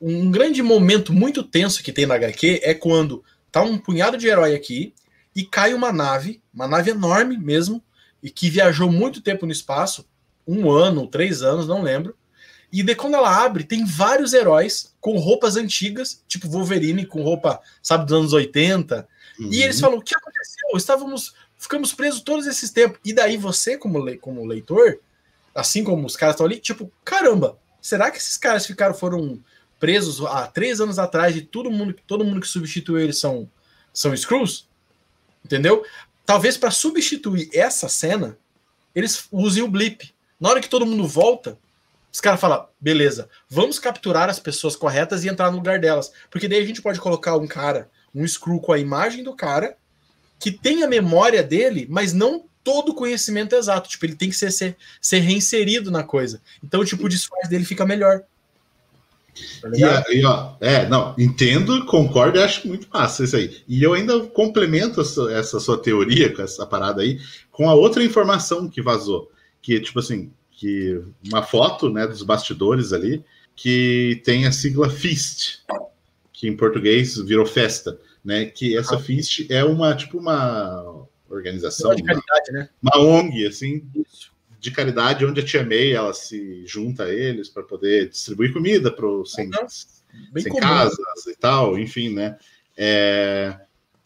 [0.00, 4.28] um grande momento muito tenso que tem na HQ é quando tá um punhado de
[4.28, 4.94] herói aqui
[5.34, 7.82] e cai uma nave, uma nave enorme mesmo,
[8.22, 10.06] e que viajou muito tempo no espaço,
[10.46, 12.16] um ano, três anos, não lembro.
[12.72, 17.60] E de quando ela abre, tem vários heróis com roupas antigas, tipo Wolverine com roupa,
[17.82, 19.08] sabe, dos anos 80.
[19.38, 19.52] Uhum.
[19.52, 20.76] E eles falam: o que aconteceu?
[20.76, 23.00] Estávamos, ficamos presos todos esses tempos.
[23.04, 25.00] E daí você, como, le como leitor,
[25.54, 29.42] assim como os caras estão ali, tipo, caramba, será que esses caras ficaram, foram
[29.80, 33.50] presos há três anos atrás e todo mundo, todo mundo que substituiu eles são,
[33.92, 34.68] são Screws,
[35.44, 35.84] entendeu?
[36.24, 38.38] Talvez para substituir essa cena,
[38.94, 40.14] eles usem o blip.
[40.38, 41.58] Na hora que todo mundo volta,
[42.12, 46.12] os caras falam, beleza, vamos capturar as pessoas corretas e entrar no lugar delas.
[46.30, 49.76] Porque daí a gente pode colocar um cara, um Screw com a imagem do cara,
[50.38, 53.88] que tem a memória dele, mas não todo o conhecimento exato.
[53.88, 56.40] Tipo, ele tem que ser, ser, ser reinserido na coisa.
[56.62, 58.22] Então, tipo, o disfarce dele fica melhor.
[59.60, 63.62] Tá e, e, ó, é, não, entendo, concordo e acho muito massa isso aí.
[63.68, 67.20] E eu ainda complemento essa, essa, sua teoria com essa parada aí
[67.50, 69.30] com a outra informação que vazou,
[69.60, 73.24] que tipo assim, que uma foto, né, dos bastidores ali,
[73.54, 75.60] que tem a sigla FIST,
[76.32, 78.46] que em português virou festa, né?
[78.46, 78.98] Que essa ah.
[78.98, 82.68] Fist é uma tipo uma organização, uma, né?
[82.82, 83.84] uma ONG assim
[84.60, 88.92] de caridade onde a Tia May ela se junta a eles para poder distribuir comida
[88.92, 89.50] para os sem,
[90.38, 92.36] sem casas e tal, enfim, né?
[92.76, 93.58] É...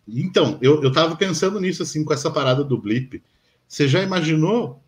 [0.07, 3.21] Então, eu, eu tava pensando nisso assim com essa parada do blip.
[3.67, 4.81] Você já imaginou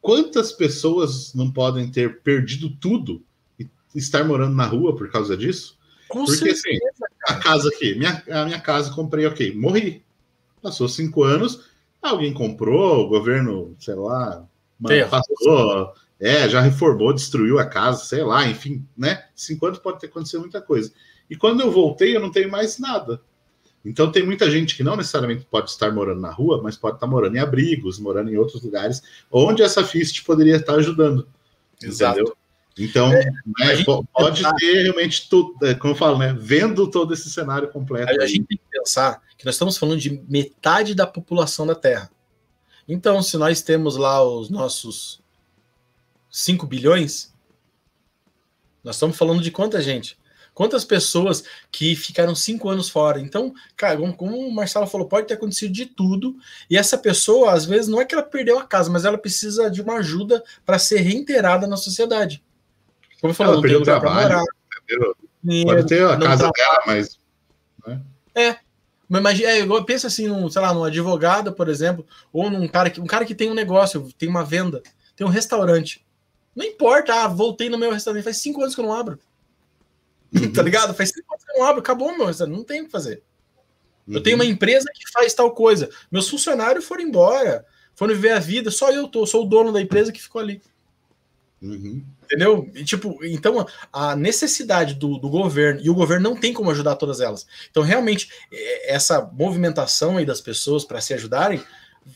[0.00, 3.24] quantas pessoas não podem ter perdido tudo
[3.58, 5.78] e estar morando na rua por causa disso?
[6.06, 10.02] Com Porque assim, certeza, assim, a casa aqui, minha, a minha casa comprei, ok, morri.
[10.60, 11.66] Passou cinco anos,
[12.02, 14.47] alguém comprou, o governo, sei lá,
[15.08, 19.24] passou, é, já reformou, destruiu a casa, sei lá, enfim, né?
[19.34, 20.92] Cinco anos pode ter acontecido muita coisa.
[21.30, 23.20] E quando eu voltei, eu não tenho mais nada.
[23.84, 27.06] Então tem muita gente que não necessariamente pode estar morando na rua, mas pode estar
[27.06, 31.28] morando em abrigos, morando em outros lugares, onde essa FIST poderia estar ajudando.
[31.82, 32.20] Exato.
[32.20, 32.36] Entendeu?
[32.78, 36.36] Então, é, né, pode pensar, ter realmente tudo, é, como eu falo, né?
[36.38, 38.12] Vendo todo esse cenário completo.
[38.20, 41.74] A, a gente tem que pensar que nós estamos falando de metade da população da
[41.74, 42.08] Terra.
[42.88, 45.20] Então, se nós temos lá os nossos
[46.30, 47.32] 5 bilhões,
[48.82, 50.18] nós estamos falando de quanta gente?
[50.54, 53.20] Quantas pessoas que ficaram cinco anos fora?
[53.20, 56.34] Então, cara, como o Marcelo falou, pode ter acontecido de tudo.
[56.68, 59.70] E essa pessoa, às vezes, não é que ela perdeu a casa, mas ela precisa
[59.70, 62.42] de uma ajuda para ser reintegrada na sociedade.
[63.20, 64.44] Como eu falei, não tem lugar para morar.
[65.64, 67.20] pode ter a casa dela, mas.
[67.86, 68.00] Né?
[68.34, 68.67] É.
[69.08, 72.90] Mas é, igual, pensa assim, num, sei lá, num advogado, por exemplo, ou num cara
[72.90, 74.82] que um cara que tem um negócio, tem uma venda,
[75.16, 76.06] tem um restaurante.
[76.54, 79.18] Não importa, ah, voltei no meu restaurante, faz cinco anos que eu não abro.
[80.34, 80.52] Uhum.
[80.52, 80.92] tá ligado?
[80.92, 83.22] Faz tempo que eu não abro, acabou, meu, não tem o que fazer.
[84.06, 84.14] Uhum.
[84.14, 85.88] Eu tenho uma empresa que faz tal coisa.
[86.10, 89.80] Meus funcionários foram embora, foram viver a vida, só eu tô, sou o dono da
[89.80, 90.60] empresa que ficou ali.
[91.62, 92.04] Uhum.
[92.30, 92.70] Entendeu?
[92.74, 96.96] E, tipo, então a necessidade do, do, governo, e o governo não tem como ajudar
[96.96, 97.46] todas elas.
[97.70, 98.28] Então, realmente,
[98.82, 101.64] essa movimentação aí das pessoas para se ajudarem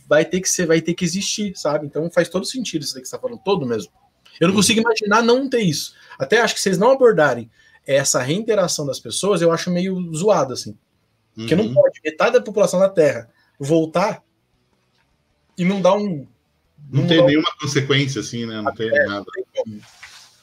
[0.06, 1.86] vai ter que ser, vai ter que existir, sabe?
[1.86, 3.90] Então faz todo sentido isso que você está falando, todo mesmo.
[4.38, 4.60] Eu não uhum.
[4.60, 5.94] consigo imaginar não ter isso.
[6.18, 7.50] Até acho que vocês não abordarem
[7.86, 10.76] essa reinteração das pessoas, eu acho meio zoado, assim.
[11.34, 11.64] Porque uhum.
[11.64, 14.22] não pode metade da população da Terra voltar
[15.56, 16.26] e não dar um.
[16.90, 17.58] Não, não tem nenhuma um...
[17.60, 18.60] consequência, assim, né?
[18.60, 19.26] Não tem é, nada.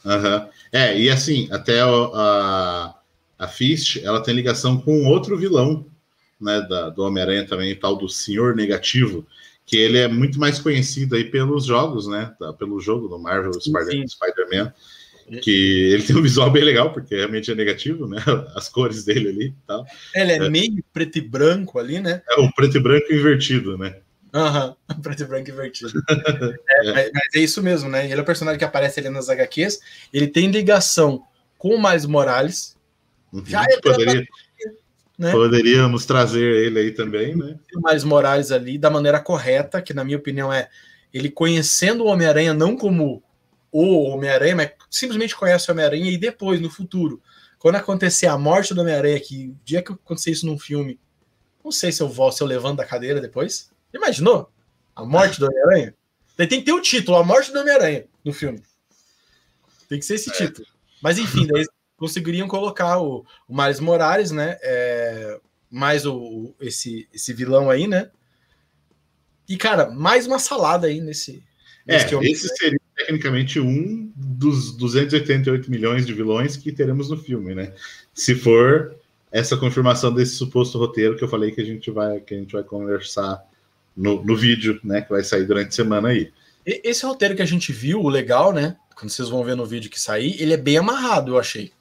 [0.06, 0.50] Uhum.
[0.72, 2.95] É, e assim, até a,
[3.38, 5.86] a Fist, ela tem ligação com outro vilão,
[6.39, 9.26] né, da, do Homem-Aranha também, tal do Senhor Negativo,
[9.66, 14.08] que ele é muito mais conhecido aí pelos jogos, né, pelo jogo do Marvel Spider-Man,
[14.08, 14.74] Spider
[15.41, 18.18] que ele tem um visual bem legal, porque realmente é negativo, né?
[18.56, 19.86] As cores dele ali e tal.
[20.16, 22.22] Ele é, é, meio preto e branco ali, né?
[22.28, 23.95] É o preto e branco invertido, né?
[24.34, 25.91] Aham, uhum, preto e branco invertido.
[26.69, 27.11] é, é.
[27.13, 28.05] Mas, é isso mesmo, né?
[28.05, 29.80] Ele é o personagem que aparece ali nas HQs.
[30.13, 31.23] Ele tem ligação
[31.57, 32.77] com o Miles Morales.
[33.34, 34.25] Uhum, Já é poderia,
[35.17, 35.32] né?
[35.32, 37.59] Poderíamos trazer ele aí também, né?
[37.75, 40.69] O Miles Morales ali da maneira correta, que na minha opinião é
[41.13, 43.21] ele conhecendo o Homem-Aranha não como
[43.71, 47.21] o Homem-Aranha, mas simplesmente conhece o Homem-Aranha e depois, no futuro,
[47.57, 50.99] quando acontecer a morte do Homem-Aranha, que o dia que acontecer isso num filme,
[51.63, 53.69] não sei se eu volto, se eu levanto da cadeira depois.
[53.94, 54.52] Imaginou?
[54.96, 55.96] A morte do Homem-Aranha?
[56.38, 58.62] Daí tem que ter o título, A Morte do Homem-Aranha, no filme.
[59.90, 60.34] Tem que ser esse é.
[60.34, 60.66] título.
[61.02, 61.66] Mas enfim, daí
[61.98, 64.58] conseguiriam colocar o, o Miles Morales, né?
[64.62, 65.38] É,
[65.70, 68.10] mais o, esse, esse vilão aí, né?
[69.50, 71.44] E, cara, mais uma salada aí nesse.
[71.86, 77.74] É, esse seria tecnicamente um dos 288 milhões de vilões que teremos no filme, né?
[78.14, 78.96] Se for
[79.32, 82.54] essa confirmação desse suposto roteiro que eu falei que a gente vai, que a gente
[82.54, 83.44] vai conversar
[83.96, 85.02] no, no vídeo, né?
[85.02, 86.32] Que vai sair durante a semana aí.
[86.66, 88.76] Esse roteiro que a gente viu, o legal, né?
[88.96, 91.72] Quando vocês vão ver no vídeo que sair, ele é bem amarrado, eu achei.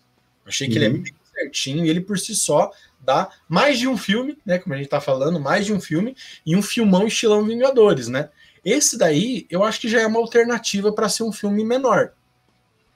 [0.45, 0.85] Eu achei que uhum.
[0.85, 1.03] ele é uhum.
[1.03, 4.59] bem certinho e ele por si só dá mais de um filme, né?
[4.59, 8.31] Como a gente tá falando, mais de um filme e um filmão estilão Vingadores, né?
[8.65, 12.13] Esse daí, eu acho que já é uma alternativa para ser um filme menor.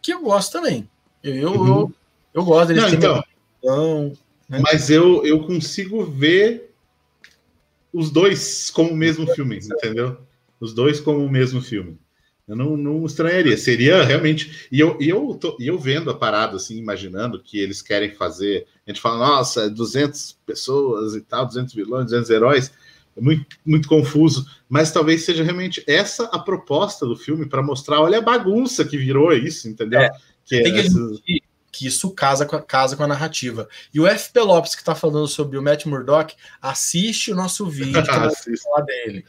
[0.01, 0.89] Que eu gosto também.
[1.23, 1.67] Eu, eu, uhum.
[1.67, 1.95] eu,
[2.35, 2.81] eu, gosto dele.
[2.81, 3.25] Não, então,
[3.59, 4.13] então,
[4.49, 4.61] né?
[4.61, 6.72] Mas eu, eu consigo ver
[7.93, 10.19] os dois como o mesmo filme, entendeu?
[10.61, 11.99] Os dois como o mesmo filme.
[12.47, 13.57] Eu não, não estranharia.
[13.57, 14.67] Seria realmente.
[14.71, 18.11] E eu, e, eu tô, e eu vendo a parada, assim, imaginando que eles querem
[18.11, 18.67] fazer.
[18.87, 22.73] A gente fala, nossa, 200 pessoas e tal, 200 vilões, 200 heróis
[23.17, 28.01] é muito, muito confuso, mas talvez seja realmente essa a proposta do filme para mostrar,
[28.01, 30.01] olha a bagunça que virou isso, entendeu?
[30.01, 30.11] É,
[30.45, 30.99] que, é essa...
[31.25, 31.43] que,
[31.73, 33.69] que, isso casa com, a, casa com a narrativa.
[33.93, 38.03] E o FP Lopes, que está falando sobre o Matt Murdock, assiste o nosso vídeo,
[38.03, 39.25] que nós vamos falar dele.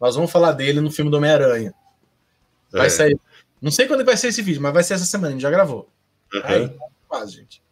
[0.00, 1.72] Nós vamos falar dele no filme do Homem-Aranha.
[2.72, 2.90] Vai é.
[2.90, 3.20] sair.
[3.60, 5.50] Não sei quando vai ser esse vídeo, mas vai ser essa semana, a gente já
[5.50, 5.88] gravou.
[6.34, 6.40] Uhum.
[6.42, 6.76] Aí,
[7.06, 7.62] quase, gente.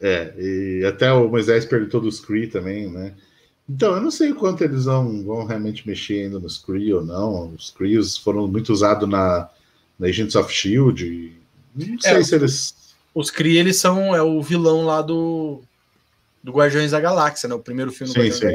[0.00, 3.14] É, e até o Moisés perguntou dos Kree também, né?
[3.68, 7.04] Então, eu não sei o quanto eles vão, vão realmente mexer ainda nos Kree ou
[7.04, 7.50] não.
[7.50, 9.48] Os Krees foram muito usados na,
[9.98, 11.32] na Agents of S.H.I.E.L.D.
[11.76, 12.74] Não sei é, se eles...
[13.14, 15.62] Os Kree, eles são é o vilão lá do,
[16.42, 17.54] do Guardiões da Galáxia, né?
[17.54, 18.54] O primeiro filme do sim, sim.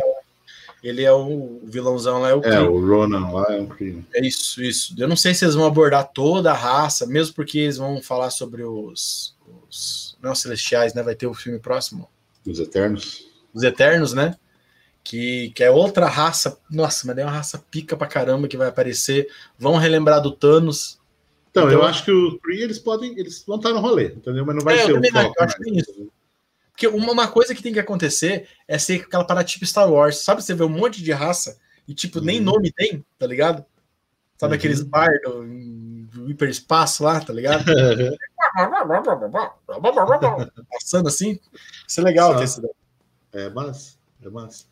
[0.84, 2.54] Ele é o, vilãozão lá, é o Kree.
[2.54, 4.06] É, o Ronan lá é o Kree.
[4.14, 4.94] É isso, isso.
[4.98, 8.30] Eu não sei se eles vão abordar toda a raça, mesmo porque eles vão falar
[8.30, 9.36] sobre os,
[9.68, 11.02] os não celestiais, né?
[11.02, 12.08] Vai ter o filme próximo.
[12.46, 13.26] Os Eternos.
[13.52, 14.36] Os Eternos, né?
[15.04, 16.58] Que, que é outra raça.
[16.70, 19.28] Nossa, mas é uma raça pica pra caramba que vai aparecer.
[19.58, 21.00] Vão relembrar do Thanos.
[21.56, 23.18] Então, então eu acho que o Kree eles podem.
[23.18, 24.46] Eles vão estar no rolê, entendeu?
[24.46, 25.34] Mas não vai é, ser o foco.
[25.38, 26.12] Eu acho que é isso.
[26.70, 30.18] Porque uma, coisa que tem que acontecer é ser aquela parada tipo Star Wars.
[30.18, 32.44] Sabe, você vê um monte de raça e, tipo, nem uhum.
[32.44, 33.64] nome tem, tá ligado?
[34.38, 34.58] Sabe uhum.
[34.58, 35.32] aqueles bardos
[36.12, 37.64] do hiperespaço lá, tá ligado?
[40.70, 41.40] Passando assim.
[41.88, 42.62] Isso é legal ter esse
[43.32, 44.66] É massa, é massa.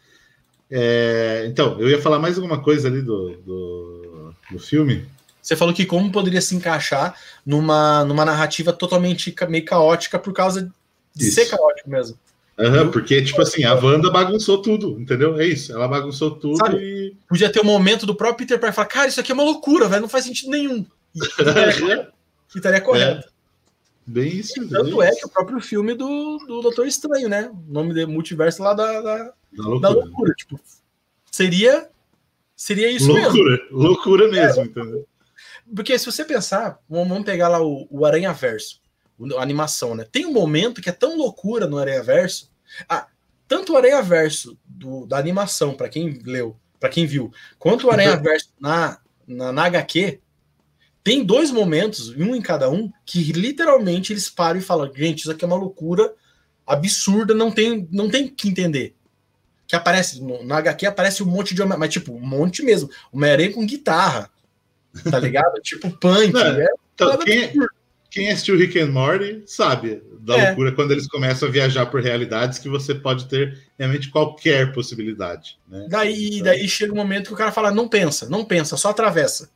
[0.70, 5.08] É, então, eu ia falar mais alguma coisa ali do, do, do filme.
[5.44, 7.16] Você falou que como poderia se encaixar
[7.46, 10.72] numa, numa narrativa totalmente meio caótica por causa
[11.14, 11.36] de isso.
[11.36, 12.18] ser caótico mesmo.
[12.58, 15.38] Uhum, porque, tipo assim, a Wanda bagunçou tudo, entendeu?
[15.39, 17.16] É isso, ela bagunçou tudo Sabe, e.
[17.28, 19.89] Podia ter um momento do próprio Peter Parker falar, cara, isso aqui é uma loucura,
[19.89, 20.86] velho, não faz sentido nenhum.
[21.14, 22.10] E estaria,
[22.56, 23.28] estaria correto.
[23.28, 23.34] É.
[24.06, 24.68] Bem isso.
[24.70, 27.52] Tanto é que o próprio filme do, do Doutor Estranho, né?
[27.52, 29.80] O nome de multiverso lá da, da, da loucura.
[29.80, 30.34] Da loucura.
[30.36, 30.60] Tipo,
[31.32, 31.89] seria,
[32.56, 33.78] seria isso loucura, mesmo.
[33.78, 35.08] Loucura mesmo, é, entendeu?
[35.76, 38.84] Porque se você pensar, vamos pegar lá o, o Aranha Verso
[39.38, 40.05] a animação, né?
[40.11, 42.51] Tem um momento que é tão loucura no Aranha Verso.
[42.89, 43.07] Ah,
[43.47, 47.91] tanto o Aranha Verso do, da animação, para quem leu, para quem viu, quanto o
[47.91, 50.20] Aranha Verso na, na, na HQ,
[51.03, 55.32] tem dois momentos, um em cada um, que literalmente eles param e falam: gente, isso
[55.32, 56.14] aqui é uma loucura
[56.66, 58.95] absurda, não tem, não tem que entender.
[59.68, 62.89] Que aparece, no, na HQ aparece um monte de homem, mas tipo, um monte mesmo.
[63.11, 64.32] Homem-Aranha com guitarra,
[65.10, 65.54] tá ligado?
[65.62, 66.34] tipo punk.
[66.34, 67.52] Não, é, então, quem,
[68.10, 70.48] quem assistiu Rick and Morty sabe da é.
[70.48, 75.60] loucura quando eles começam a viajar por realidades que você pode ter realmente qualquer possibilidade.
[75.68, 75.88] Né?
[75.89, 76.46] Daí, então...
[76.46, 79.50] daí chega um momento que o cara fala: não pensa, não pensa, só atravessa.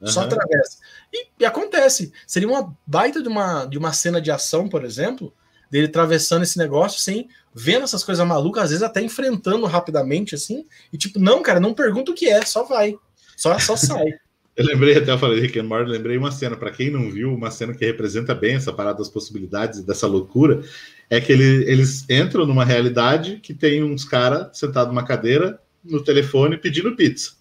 [0.00, 0.08] Uhum.
[0.08, 0.78] Só atravessa.
[1.12, 2.12] E, e, acontece.
[2.26, 5.32] Seria uma baita de uma, de uma cena de ação, por exemplo,
[5.70, 10.66] dele atravessando esse negócio sem vendo essas coisas malucas, às vezes até enfrentando rapidamente, assim,
[10.92, 12.96] e tipo, não, cara, não pergunta o que é, só vai.
[13.36, 14.06] Só, só sai.
[14.56, 17.34] Eu lembrei, até eu falei Rick and Morty, lembrei uma cena, para quem não viu,
[17.34, 20.62] uma cena que representa bem essa parada das possibilidades dessa loucura,
[21.10, 26.02] é que ele, eles entram numa realidade que tem uns caras sentados numa cadeira no
[26.02, 27.32] telefone pedindo pizza.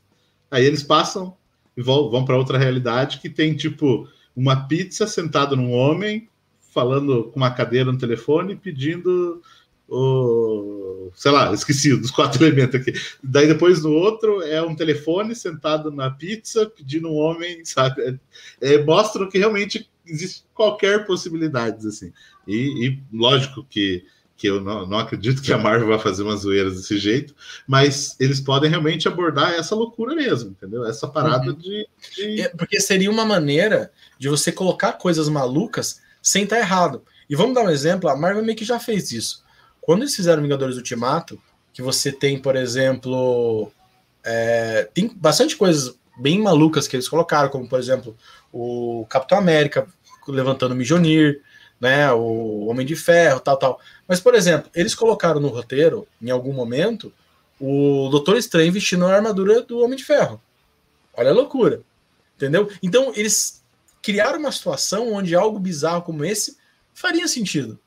[0.50, 1.36] Aí eles passam
[1.78, 6.28] e vão, vão para outra realidade que tem, tipo, uma pizza sentado num homem
[6.74, 9.40] falando com uma cadeira no telefone pedindo
[9.88, 10.83] o,
[11.16, 12.94] sei lá, esqueci dos quatro elementos aqui.
[13.24, 18.20] Daí depois no outro é um telefone sentado na pizza pedindo um homem, sabe?
[18.62, 22.12] É, é, mostram que realmente existe qualquer possibilidade, assim.
[22.48, 26.42] E, e lógico que, que eu não, não, acredito que a Marvel vai fazer umas
[26.42, 27.34] zoeiras desse jeito,
[27.68, 30.86] mas eles podem realmente abordar essa loucura mesmo, entendeu?
[30.86, 31.58] Essa parada uhum.
[31.58, 31.88] de.
[32.16, 32.42] de...
[32.42, 37.04] É, porque seria uma maneira de você colocar coisas malucas sem estar errado.
[37.30, 39.43] E vamos dar um exemplo, a Marvel meio que já fez isso
[39.86, 41.40] quando eles fizeram Vingadores Ultimato,
[41.74, 43.72] que você tem, por exemplo,
[44.24, 48.16] é, tem bastante coisas bem malucas que eles colocaram, como por exemplo
[48.52, 49.88] o Capitão América
[50.28, 51.42] levantando o Mijonir,
[51.82, 53.80] né, o Homem de Ferro, tal, tal.
[54.08, 57.12] Mas por exemplo, eles colocaram no roteiro, em algum momento,
[57.60, 60.42] o Doutor Estranho vestindo a armadura do Homem de Ferro.
[61.14, 61.82] Olha a loucura,
[62.36, 62.70] entendeu?
[62.82, 63.64] Então eles
[64.02, 66.58] criaram uma situação onde algo bizarro como esse
[66.94, 67.80] faria sentido,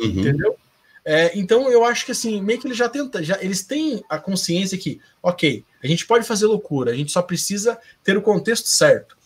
[0.00, 0.06] uhum.
[0.06, 0.56] entendeu?
[1.04, 4.18] É, então eu acho que assim, meio que ele já tenta, já, eles têm a
[4.18, 8.68] consciência que, ok, a gente pode fazer loucura, a gente só precisa ter o contexto
[8.68, 9.16] certo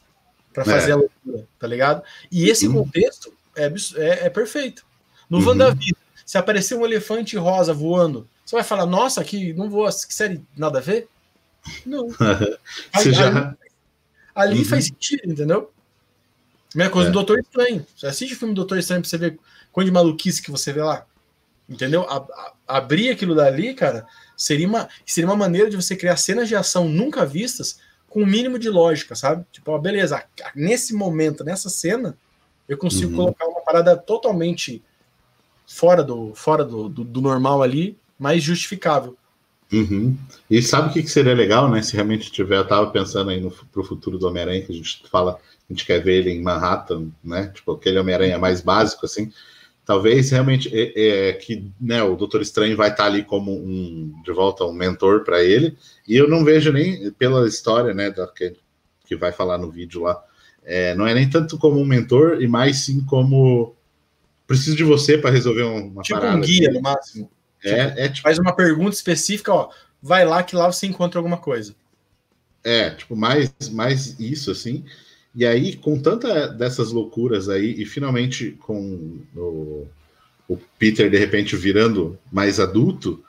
[0.54, 0.92] para fazer é.
[0.94, 2.02] a loucura, tá ligado?
[2.32, 2.84] E esse uhum.
[2.84, 3.66] contexto é,
[3.96, 4.86] é, é, perfeito.
[5.28, 5.48] No uhum.
[5.48, 10.14] WandaVision, se aparecer um elefante rosa voando, você vai falar, nossa, que não vou, que
[10.14, 11.08] série nada a ver?
[11.84, 12.08] Não.
[12.92, 13.54] ali, já...
[14.34, 14.64] ali uhum.
[14.64, 15.70] faz sentido, entendeu?
[16.74, 17.12] Mesma coisa é.
[17.12, 17.86] do Doutor Estranho.
[17.94, 19.38] Você assiste o filme do Doutor Estranho pra você ver
[19.70, 21.06] quanto de maluquice que você vê lá.
[21.68, 22.02] Entendeu?
[22.02, 24.06] A, a, abrir aquilo dali, cara,
[24.36, 28.22] seria uma, seria uma maneira de você criar cenas de ação nunca vistas com o
[28.22, 29.44] um mínimo de lógica, sabe?
[29.50, 30.22] Tipo, ó, beleza,
[30.54, 32.16] nesse momento, nessa cena,
[32.68, 33.16] eu consigo uhum.
[33.16, 34.82] colocar uma parada totalmente
[35.66, 39.16] fora do, fora do, do, do normal ali, mais justificável.
[39.72, 40.16] Uhum.
[40.48, 41.82] E sabe o que, que seria legal, né?
[41.82, 45.02] Se realmente tiver, eu tava pensando aí no pro futuro do Homem-Aranha, que a gente
[45.10, 47.50] fala, a gente quer ver ele em Manhattan, né?
[47.52, 49.32] Tipo, aquele Homem-Aranha mais básico, assim
[49.86, 54.32] talvez realmente é, é, que né, o Doutor Estranho vai estar ali como um de
[54.32, 55.78] volta um mentor para ele.
[56.06, 58.54] E eu não vejo nem pela história, né, da, que,
[59.06, 60.20] que vai falar no vídeo lá.
[60.64, 63.76] É, não é nem tanto como um mentor e mais sim como
[64.44, 66.36] preciso de você para resolver uma tipo parada.
[66.36, 67.30] um guia no máximo.
[67.62, 69.70] É, tipo, é tipo, faz uma pergunta específica, ó,
[70.02, 71.74] vai lá que lá você encontra alguma coisa.
[72.64, 74.84] É, tipo, mais, mais isso, assim.
[75.36, 79.86] E aí, com tanta dessas loucuras aí, e finalmente com o,
[80.48, 83.22] o Peter, de repente, virando mais adulto,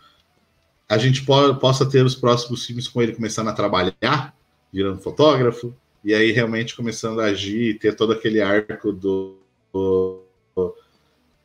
[0.87, 4.33] a gente po possa ter os próximos filmes com ele começando a trabalhar,
[4.71, 9.37] virando fotógrafo, e aí realmente começando a agir e ter todo aquele arco do.
[9.73, 10.23] do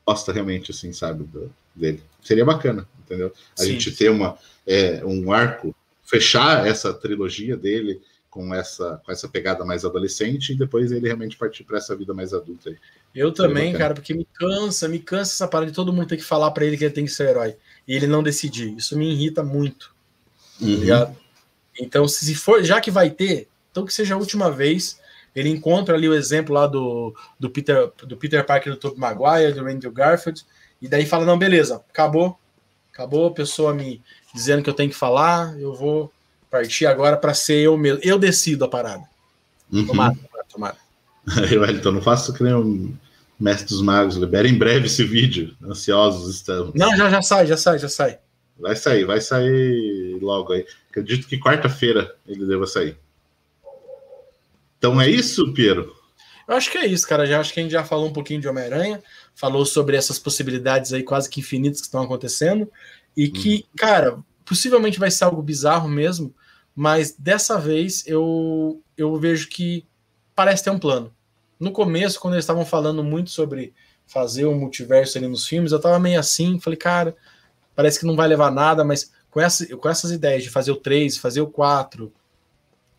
[0.06, 2.00] gosta realmente, assim, sabe, do, dele.
[2.22, 3.32] Seria bacana, entendeu?
[3.58, 3.72] A Sim.
[3.72, 8.00] gente ter uma, é, um arco, fechar essa trilogia dele
[8.32, 12.14] com essa, com essa pegada mais adolescente e depois ele realmente partir para essa vida
[12.14, 12.78] mais adulta aí.
[13.14, 16.24] Eu também, cara, porque me cansa, me cansa essa parada de todo mundo ter que
[16.24, 17.56] falar pra ele que ele tem que ser herói.
[17.86, 18.74] E ele não decidir.
[18.74, 19.94] Isso me irrita muito,
[20.58, 21.16] tá ligado?
[21.78, 24.98] Então, se for, já que vai ter, então que seja a última vez.
[25.36, 29.52] Ele encontra ali o exemplo lá do, do, Peter, do Peter Parker, do Tobey Maguire,
[29.52, 30.44] do Andrew Garfield,
[30.80, 32.38] e daí fala, não, beleza, acabou,
[32.92, 34.02] acabou, a pessoa me
[34.34, 36.12] dizendo que eu tenho que falar, eu vou
[36.52, 38.00] partir agora para ser eu mesmo.
[38.04, 39.02] Eu decido a parada.
[39.72, 39.86] Uhum.
[39.86, 40.14] Tomara,
[40.52, 40.76] tomara.
[41.38, 42.92] Aí, Wellington, não faço que nem o
[43.40, 44.16] Mestre dos Magos.
[44.16, 45.56] Libera em breve esse vídeo.
[45.64, 46.74] Ansiosos estamos.
[46.74, 48.18] Não, já, já sai, já sai, já sai.
[48.60, 50.66] Vai sair, vai sair logo aí.
[50.90, 52.96] Acredito que quarta-feira ele deva sair.
[54.78, 55.96] Então é isso, Piero?
[56.46, 57.26] Eu acho que é isso, cara.
[57.26, 59.02] Já acho que a gente já falou um pouquinho de Homem-Aranha,
[59.34, 62.70] falou sobre essas possibilidades aí quase que infinitas que estão acontecendo.
[63.16, 63.62] E que, Uhum.
[63.76, 66.34] cara, possivelmente vai ser algo bizarro mesmo,
[66.74, 69.86] mas dessa vez eu, eu vejo que
[70.34, 71.14] parece ter um plano.
[71.60, 73.74] No começo, quando eles estavam falando muito sobre
[74.06, 77.16] fazer o multiverso ali nos filmes, eu tava meio assim, falei, cara,
[77.74, 80.76] parece que não vai levar nada, mas com, essa, com essas ideias de fazer o
[80.76, 82.12] 3, fazer o 4,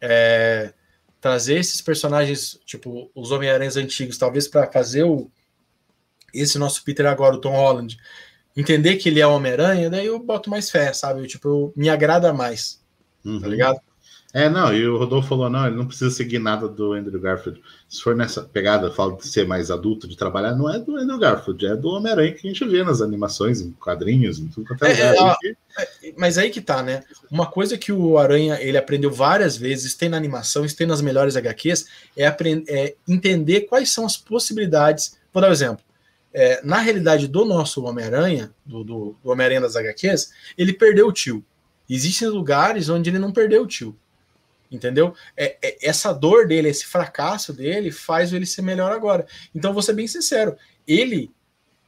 [0.01, 0.73] é,
[1.21, 5.31] trazer esses personagens, tipo, os Homem-Aranhas antigos, talvez para fazer o
[6.33, 7.97] esse nosso Peter agora, o Tom Holland,
[8.57, 11.21] entender que ele é o Homem-Aranha, daí eu boto mais fé, sabe?
[11.21, 12.82] Eu, tipo, eu- me agrada mais,
[13.25, 13.39] Uhum.
[13.39, 13.79] tá ligado?
[14.35, 17.61] É, não, e o Rodolfo falou, não, ele não precisa seguir nada do Andrew Garfield.
[17.87, 21.19] Se for nessa pegada, fala de ser mais adulto, de trabalhar, não é do Andrew
[21.19, 24.85] Garfield, é do Homem-Aranha que a gente vê nas animações, em quadrinhos, em tudo quanto
[24.85, 25.37] é É, lugar.
[25.43, 26.13] é, aí.
[26.17, 27.03] Mas aí que tá, né?
[27.29, 31.35] Uma coisa que o Aranha ele aprendeu várias vezes, tem na animação, tem nas melhores
[31.35, 31.85] HQs,
[32.17, 35.15] é, aprend- é entender quais são as possibilidades.
[35.31, 35.85] Vou dar um exemplo.
[36.33, 41.13] É, na realidade do nosso Homem-Aranha, do, do, do Homem-Aranha das HQs, ele perdeu o
[41.13, 41.45] tio.
[41.89, 43.97] Existem lugares onde ele não perdeu o tio.
[44.71, 45.13] Entendeu?
[45.37, 49.25] É, é- essa dor dele, esse fracasso dele, faz ele ser melhor agora.
[49.53, 50.55] Então, vou ser bem sincero.
[50.87, 51.31] Ele,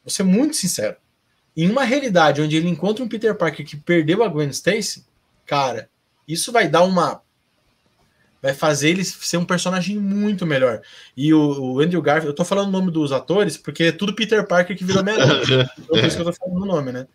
[0.04, 0.96] vou ser muito sincero.
[1.58, 5.06] Em uma realidade onde ele encontra um Peter Parker que perdeu a Gwen Stacy,
[5.46, 5.90] cara,
[6.28, 7.22] isso vai dar uma.
[8.42, 10.82] Vai fazer ele ser um personagem muito melhor.
[11.18, 14.14] E o, o Andrew Garfield, eu tô falando o nome dos atores porque é tudo
[14.14, 15.42] Peter Parker que virou Homem-Aranha.
[15.80, 17.08] Então, por isso que eu tô falando o nome, né?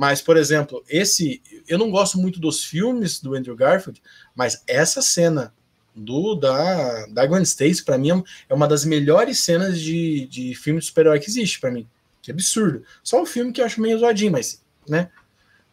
[0.00, 1.42] Mas, por exemplo, esse.
[1.68, 4.02] Eu não gosto muito dos filmes do Andrew Garfield,
[4.34, 5.52] mas essa cena
[5.94, 10.80] do da, da Gwen Stacy, pra mim, é uma das melhores cenas de, de filme
[10.80, 11.86] de super-herói que existe pra mim.
[12.22, 12.82] Que absurdo.
[13.04, 15.10] Só o filme que eu acho meio zoadinho, mas, né?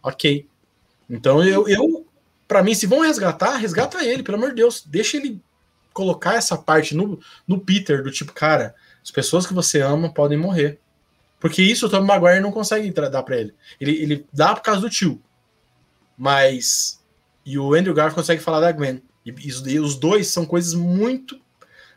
[0.03, 0.45] Ok.
[1.09, 2.05] Então, eu, eu
[2.49, 4.83] para mim, se vão resgatar, resgata ele, pelo amor de Deus.
[4.85, 5.41] Deixa ele
[5.93, 7.17] colocar essa parte no,
[7.47, 10.81] no Peter, do tipo, cara, as pessoas que você ama podem morrer.
[11.39, 13.53] Porque isso o Tom Maguire não consegue dar pra ele.
[13.79, 13.91] ele.
[14.01, 15.21] Ele dá por causa do tio.
[16.17, 17.01] Mas.
[17.45, 19.01] E o Andrew Garfield consegue falar da Gwen.
[19.25, 19.33] E,
[19.67, 21.39] e os dois são coisas muito,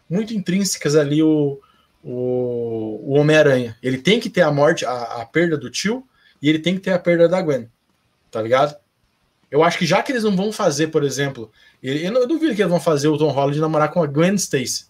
[0.09, 1.61] muito intrínsecas ali, o,
[2.05, 3.77] o, o Homem-Aranha.
[3.83, 6.07] Ele tem que ter a morte, a, a perda do tio,
[6.43, 7.69] e ele tem que ter a perda da Gwen.
[8.31, 8.77] Tá ligado?
[9.51, 11.51] Eu acho que já que eles não vão fazer, por exemplo,
[11.83, 14.07] ele- eu, não- eu duvido que eles vão fazer o Tom Holland namorar com a
[14.07, 14.87] Gwen Stacy.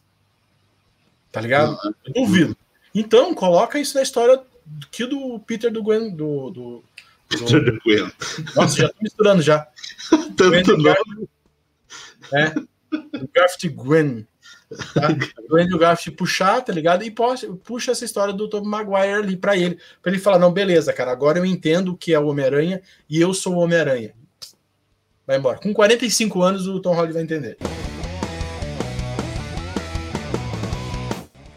[1.33, 1.79] Tá ligado?
[2.05, 2.57] Eu duvido.
[2.95, 4.41] Então, coloca isso na história
[4.91, 6.11] que do Peter do Gwen.
[6.11, 6.85] Do, do,
[7.29, 8.11] Peter do- do Gwen.
[8.57, 9.67] nossa, já tô misturando já.
[10.37, 11.29] Tanto Gwen- nome.
[12.33, 12.51] É.
[12.51, 14.27] Do Garfield Gwen.
[14.95, 15.09] Tá?
[15.51, 17.03] O Andrew Garfield puxar, tá ligado?
[17.03, 19.79] E puxa, essa história do Tobey Maguire ali pra ele.
[20.01, 23.21] Pra ele falar: não, beleza, cara, agora eu entendo o que é o Homem-Aranha e
[23.21, 24.15] eu sou o Homem-Aranha.
[25.27, 25.59] Vai embora.
[25.59, 27.57] Com 45 anos, o Tom Holland vai entender.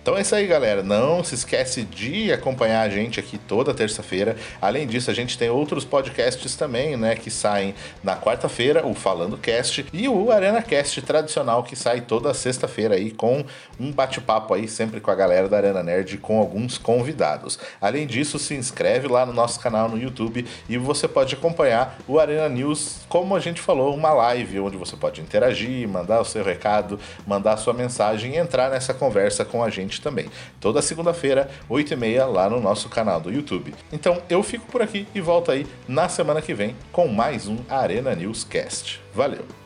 [0.04, 0.84] Então é isso aí, galera.
[0.84, 4.36] Não se esquece de acompanhar a gente aqui toda terça-feira.
[4.62, 7.74] Além disso, a gente tem outros podcasts também, né, que saem
[8.04, 13.12] na quarta-feira, o Falando Cast e o Arena Cast tradicional que sai toda sexta-feira aí
[13.12, 13.46] com
[13.80, 17.58] um bate-papo aí sempre com a galera da Arena Nerd com alguns convidados.
[17.80, 22.20] Além disso, se inscreve lá no nosso canal no YouTube e você pode acompanhar o
[22.20, 26.44] Arena News, como a gente falou, uma live onde você pode interagir, mandar o seu
[26.44, 30.30] recado, mandar a sua mensagem e entrar nessa conversa com a gente também.
[30.60, 33.74] Toda segunda-feira, 8h30, lá no nosso canal do YouTube.
[33.92, 37.58] Então eu fico por aqui e volto aí na semana que vem com mais um
[37.70, 39.00] Arena News Cast.
[39.14, 39.63] Valeu!